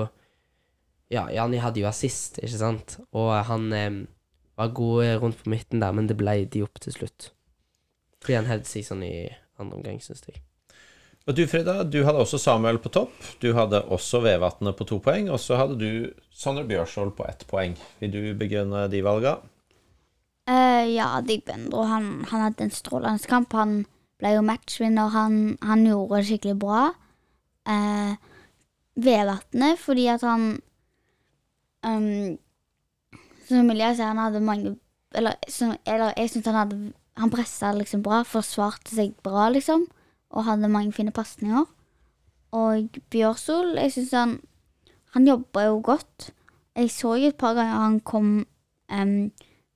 Ja, 1.13 1.27
Janni 1.29 1.61
hadde 1.61 1.83
jo 1.83 1.91
assist, 1.91 2.41
ikke 2.41 2.61
sant? 2.61 2.97
Og 3.13 3.35
han 3.49 3.69
eh, 3.77 3.91
var 4.57 4.73
god 4.77 5.21
rundt 5.21 5.43
på 5.43 5.53
midten 5.53 5.83
der, 5.83 5.93
men 5.93 6.09
det 6.09 6.17
ble 6.21 6.39
de 6.49 6.65
opp 6.65 6.81
til 6.81 6.97
slutt. 6.97 7.29
Fordi 8.23 8.39
han 8.39 8.49
hevder 8.49 8.71
seg 8.71 8.87
sånn 8.87 9.05
i 9.05 9.29
andre 9.61 9.79
omgang, 9.81 10.01
syns 10.01 10.25
jeg. 10.29 10.41
Og 11.23 11.37
du, 11.39 11.45
Frida, 11.47 11.83
du 11.87 12.01
hadde 12.03 12.19
også 12.19 12.39
Samuel 12.41 12.81
på 12.83 12.91
topp. 12.91 13.15
Du 13.43 13.53
hadde 13.55 13.85
også 13.95 14.23
Vevatnet 14.25 14.75
på 14.79 14.87
to 14.89 14.99
poeng. 15.03 15.29
Og 15.31 15.39
så 15.39 15.59
hadde 15.61 15.79
du 15.79 16.11
Sondre 16.35 16.65
Bjørsvold 16.67 17.15
på 17.19 17.27
ett 17.29 17.45
poeng. 17.51 17.77
Vil 18.01 18.11
du 18.11 18.23
begrunne 18.39 18.89
de 18.91 19.03
valga? 19.07 19.37
Uh, 20.51 20.83
ja, 20.91 21.21
Dig 21.23 21.45
Bendro, 21.47 21.85
han, 21.87 22.25
han 22.27 22.49
hadde 22.49 22.67
en 22.67 22.75
strålende 22.75 23.31
kamp. 23.31 23.55
Han 23.55 23.85
ble 24.19 24.35
jo 24.35 24.43
matchvinner. 24.47 25.15
Han, 25.15 25.39
han 25.63 25.87
gjorde 25.87 26.19
det 26.19 26.31
skikkelig 26.33 26.59
bra. 26.65 26.83
Uh, 27.71 28.19
Vevatnet, 28.99 29.79
fordi 29.79 30.09
at 30.11 30.27
han 30.27 30.57
um, 31.87 32.39
Som 33.49 33.63
Emilia 33.65 33.93
sier, 33.95 34.11
han 34.11 34.21
hadde 34.23 34.41
mange 34.45 34.77
Eller, 35.15 35.37
som, 35.49 35.75
eller 35.87 36.15
jeg 36.17 36.33
syns 36.33 36.49
han 36.51 36.61
hadde 36.61 36.79
Han 37.21 37.33
pressa 37.33 37.73
liksom 37.77 38.03
bra, 38.05 38.23
forsvarte 38.25 38.95
seg 38.95 39.13
bra, 39.25 39.51
liksom. 39.53 39.85
Og 40.33 40.47
hadde 40.47 40.71
mange 40.73 40.95
fine 40.97 41.13
pasninger. 41.13 41.67
Og 42.57 43.01
Bjørsol, 43.13 43.75
jeg 43.77 43.93
syns 43.93 44.15
han 44.17 44.39
Han 45.13 45.29
jobba 45.29 45.67
jo 45.67 45.83
godt. 45.85 46.31
Jeg 46.77 46.89
så 46.91 47.19
jo 47.21 47.29
et 47.29 47.37
par 47.37 47.53
ganger 47.59 47.83
han 47.83 48.01
kom 48.01 48.31
um, 48.89 49.33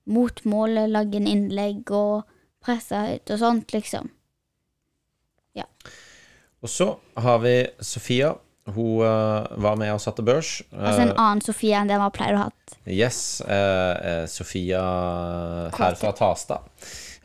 mot 0.06 0.40
målet, 0.48 0.88
lagde 0.88 1.18
en 1.20 1.28
innlegg 1.28 1.90
og 1.92 2.24
pressa 2.64 3.02
høyt 3.10 3.34
og 3.34 3.42
sånt, 3.42 3.74
liksom. 3.74 4.08
Ja. 5.56 5.66
Og 6.64 6.72
så 6.72 6.88
har 7.20 7.38
vi 7.44 7.54
Sofia. 7.84 8.32
Hun 8.66 9.02
uh, 9.06 9.46
var 9.62 9.76
med 9.78 9.92
og 9.94 10.00
satte 10.02 10.24
børs. 10.26 10.58
Altså 10.74 11.04
en 11.04 11.12
Eh, 11.12 11.20
annen 11.22 11.42
Sofie 11.44 11.76
enn 11.78 11.90
det 11.90 11.98
man 12.00 12.12
pleier 12.14 12.34
å 12.34 12.46
ha. 12.46 12.76
Yes, 12.90 13.40
eh, 13.46 13.92
eh, 14.10 14.24
Sofia 14.30 14.80
her 15.76 15.98
fra 15.98 16.10
Tasta. 16.16 16.60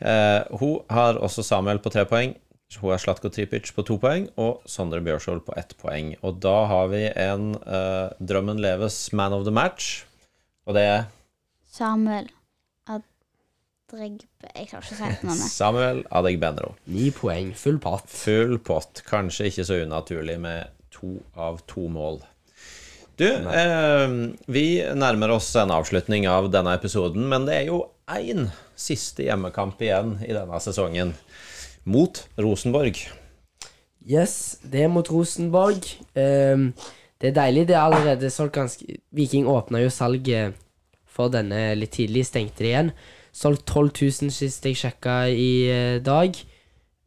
Uh, 0.02 0.46
hun 0.62 0.76
har 0.94 1.18
også 1.18 1.46
Samuel 1.46 1.82
på 1.82 1.90
tre 1.94 2.06
poeng. 2.10 2.36
Hun 2.78 2.94
har 2.94 3.02
Slatko 3.02 3.32
Tripic 3.34 3.74
på 3.76 3.84
to 3.84 3.98
poeng 4.00 4.30
og 4.40 4.62
Sondre 4.70 5.02
Bjørsvold 5.04 5.42
på 5.48 5.56
ett 5.60 5.74
poeng. 5.82 6.14
Og 6.24 6.38
da 6.46 6.54
har 6.70 6.92
vi 6.94 7.02
en 7.10 7.50
Drømmen 8.22 8.62
leves 8.64 9.10
man 9.12 9.34
of 9.36 9.44
the 9.44 9.52
match, 9.52 10.06
og 10.70 10.78
det 10.78 10.86
er 10.88 11.02
Samuel 11.68 12.30
Adregbe 12.88 14.54
Jeg 14.56 14.70
klarer 14.70 14.86
ikke 14.86 14.94
å 14.94 15.00
si 15.02 15.02
det 15.02 15.28
navnet. 15.28 15.52
Samuel 15.60 16.04
Adegbenro. 16.16 16.76
Ni 16.88 17.10
poeng, 17.12 17.52
full 17.60 17.82
pott. 17.84 18.08
Full 18.08 18.56
pott. 18.64 19.04
Kanskje 19.10 19.50
ikke 19.52 19.68
så 19.68 19.82
unaturlig 19.84 20.38
med 20.40 20.72
to 21.02 21.18
av 21.36 21.60
to 21.68 21.88
mål. 21.92 22.22
Du, 23.20 23.28
eh, 23.28 24.08
vi 24.48 24.66
nærmer 24.96 25.36
oss 25.36 25.50
en 25.60 25.74
avslutning 25.74 26.28
av 26.30 26.48
denne 26.54 26.74
episoden, 26.78 27.28
men 27.30 27.46
det 27.46 27.58
er 27.58 27.66
jo 27.68 27.84
én 28.10 28.48
siste 28.78 29.26
hjemmekamp 29.28 29.82
igjen 29.84 30.16
i 30.26 30.34
denne 30.34 30.62
sesongen. 30.64 31.14
Mot 31.84 32.24
Rosenborg. 32.38 32.98
Yes, 34.06 34.58
det 34.66 34.86
er 34.86 34.90
mot 34.90 35.08
Rosenborg. 35.10 35.86
Um, 36.16 36.72
det 37.22 37.32
er 37.32 37.38
deilig. 37.38 37.68
Det 37.70 37.76
er 37.78 37.86
allerede 37.86 38.30
solgt 38.34 38.58
ganske 38.58 38.98
Viking 39.14 39.46
åpna 39.50 39.84
jo 39.84 39.90
salget 39.94 40.58
for 41.10 41.30
denne 41.34 41.76
litt 41.78 41.94
tidlig, 41.98 42.26
stengte 42.30 42.64
det 42.64 42.72
igjen. 42.72 42.92
Solgt 43.34 43.68
12 43.70 43.92
000 44.02 44.34
sist 44.34 44.66
jeg 44.66 44.80
sjekka 44.80 45.18
i 45.30 45.52
eh, 45.70 45.98
dag. 46.04 46.38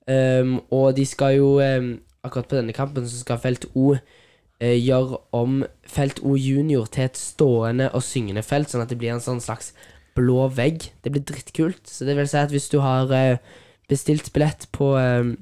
Um, 0.06 0.58
og 0.70 0.92
de 0.98 1.06
skal 1.08 1.38
jo 1.38 1.54
ehm, 1.64 1.94
Akkurat 2.24 2.48
på 2.50 2.58
denne 2.58 2.74
kampen 2.76 3.06
så 3.08 3.20
skal 3.20 3.40
Felt 3.42 3.66
O 3.76 3.94
eh, 3.94 4.78
gjøre 4.78 5.20
om 5.36 5.62
Felt 5.86 6.22
O 6.24 6.36
junior 6.40 6.88
til 6.90 7.08
et 7.08 7.20
stående 7.20 7.90
og 7.92 8.04
syngende 8.04 8.44
felt, 8.46 8.72
sånn 8.72 8.84
at 8.84 8.92
det 8.92 8.98
blir 9.00 9.14
en 9.14 9.24
sånn 9.24 9.42
slags 9.44 9.72
blå 10.16 10.48
vegg. 10.54 10.88
Det 11.04 11.12
blir 11.12 11.24
drittkult. 11.26 11.82
Så 11.90 12.06
det 12.08 12.16
vil 12.16 12.30
si 12.30 12.38
at 12.40 12.54
hvis 12.54 12.70
du 12.72 12.78
har 12.84 13.10
eh, 13.14 13.42
bestilt 13.90 14.32
billett 14.34 14.68
på 14.74 14.94
eh, 15.00 15.34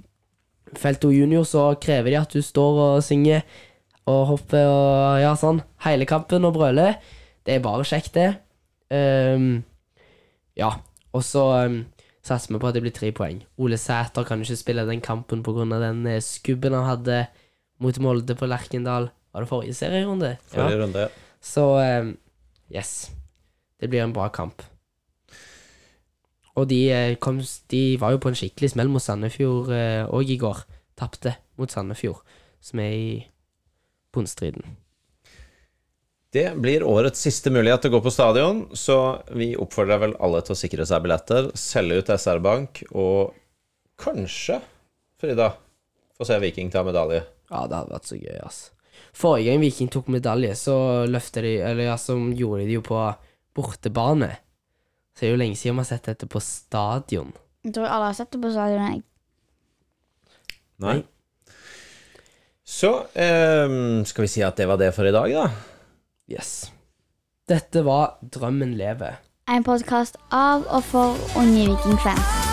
Felt 0.79 1.05
O 1.05 1.13
junior, 1.13 1.45
så 1.45 1.73
krever 1.81 2.11
de 2.11 2.21
at 2.23 2.33
du 2.33 2.41
står 2.43 2.81
og 2.87 3.05
synger 3.05 3.45
og 4.11 4.23
hopper 4.33 4.67
og 4.67 5.21
ja, 5.23 5.35
sånn 5.39 5.61
hele 5.85 6.09
kampen 6.09 6.47
og 6.49 6.57
brøler. 6.57 6.97
Det 7.47 7.57
er 7.57 7.65
bare 7.65 7.87
kjekt, 7.87 8.17
det. 8.17 8.31
Um, 8.93 9.63
ja. 10.59 10.73
Og 11.13 11.25
så 11.27 11.43
um, 11.69 11.83
satser 12.23 12.55
vi 12.55 12.61
på 12.63 12.69
at 12.71 12.77
det 12.77 12.83
blir 12.85 12.95
tre 12.95 13.11
poeng. 13.15 13.43
Ole 13.59 13.79
Sæter 13.81 14.27
kan 14.27 14.43
ikke 14.43 14.59
spille 14.59 14.87
den 14.87 15.01
kampen 15.01 15.43
pga. 15.43 15.65
den 15.81 16.07
eh, 16.07 16.21
skubben 16.21 16.73
han 16.73 16.85
hadde 16.85 17.27
mot 17.81 17.99
Molde 17.99 18.35
på 18.35 18.47
Lerkendal. 18.47 19.11
Var 19.33 19.41
det 19.41 19.49
forrige 19.49 19.75
serierunde? 19.75 20.37
Forrige 20.47 20.83
runde, 20.83 21.01
ja. 21.01 21.09
Så 21.41 21.65
um, 22.01 22.17
yes. 22.71 23.11
Det 23.81 23.91
blir 23.91 24.03
en 24.03 24.13
bra 24.13 24.29
kamp. 24.29 24.63
Og 26.55 26.69
de, 26.69 26.91
eh, 26.93 27.17
kom, 27.17 27.41
de 27.71 27.97
var 28.01 28.13
jo 28.13 28.19
på 28.19 28.29
en 28.29 28.37
skikkelig 28.37 28.71
smell 28.71 28.89
mot 28.89 29.03
Sandefjord 29.03 29.73
òg 30.13 30.31
i 30.31 30.39
går. 30.39 30.63
Tapte 30.97 31.35
mot 31.59 31.71
Sandefjord, 31.71 32.23
som 32.61 32.79
er 32.79 32.93
i 32.93 33.27
bunnstriden. 34.13 34.82
Det 36.33 36.47
blir 36.57 36.85
årets 36.89 37.21
siste 37.21 37.51
mulighet 37.53 37.83
til 37.85 37.91
å 37.93 37.99
gå 37.99 38.07
på 38.07 38.11
stadion, 38.15 38.63
så 38.73 39.21
vi 39.37 39.51
oppfordrer 39.61 39.99
vel 40.01 40.15
alle 40.17 40.39
til 40.41 40.55
å 40.55 40.57
sikre 40.57 40.87
seg 40.89 41.03
billetter, 41.05 41.51
selge 41.61 41.99
ut 42.01 42.13
SR-Bank, 42.15 42.79
og 42.97 43.35
kanskje, 44.01 44.57
Frida, 45.21 45.51
få 46.17 46.25
se 46.25 46.39
Viking 46.41 46.71
ta 46.73 46.81
medalje. 46.87 47.19
Ja, 47.53 47.67
det 47.69 47.77
hadde 47.77 47.93
vært 47.93 48.09
så 48.09 48.17
gøy, 48.17 48.39
ass. 48.47 48.63
Forrige 49.13 49.53
gang 49.53 49.61
Viking 49.61 49.91
tok 49.93 50.09
medalje, 50.13 50.55
så 50.57 50.77
løfta 51.05 51.43
de 51.45 51.51
Eller 51.61 51.91
ja, 51.91 51.99
så 52.01 52.17
gjorde 52.17 52.63
de 52.63 52.71
det 52.71 52.79
jo 52.79 52.85
på 52.87 53.01
bortebane. 53.53 54.31
Så 55.13 55.27
det 55.27 55.29
er 55.29 55.35
jo 55.35 55.41
lenge 55.43 55.59
siden 55.61 55.77
vi 55.77 55.85
har 55.85 55.91
sett 55.91 56.09
dette 56.09 56.29
på 56.33 56.41
stadion. 56.41 57.35
Jeg 57.67 57.75
tror 57.77 57.91
alle 57.91 58.09
har 58.09 58.17
sett 58.17 58.33
det 58.33 58.41
på 58.41 58.55
stadion. 58.55 58.87
jeg. 58.89 59.03
Nei. 60.81 60.97
Så 62.65 62.95
eh, 63.13 63.77
skal 64.09 64.25
vi 64.25 64.33
si 64.33 64.41
at 64.49 64.57
det 64.57 64.71
var 64.71 64.81
det 64.81 64.95
for 64.97 65.05
i 65.05 65.13
dag, 65.13 65.37
da? 65.37 65.72
Yes. 66.31 66.73
Dette 67.49 67.85
var 67.85 68.19
Drømmen 68.35 68.75
lever. 68.75 69.19
En 69.51 69.65
podkast 69.65 70.17
av 70.31 70.65
og 70.71 70.83
for 70.87 71.39
unge 71.39 71.67
vikingfans. 71.73 72.52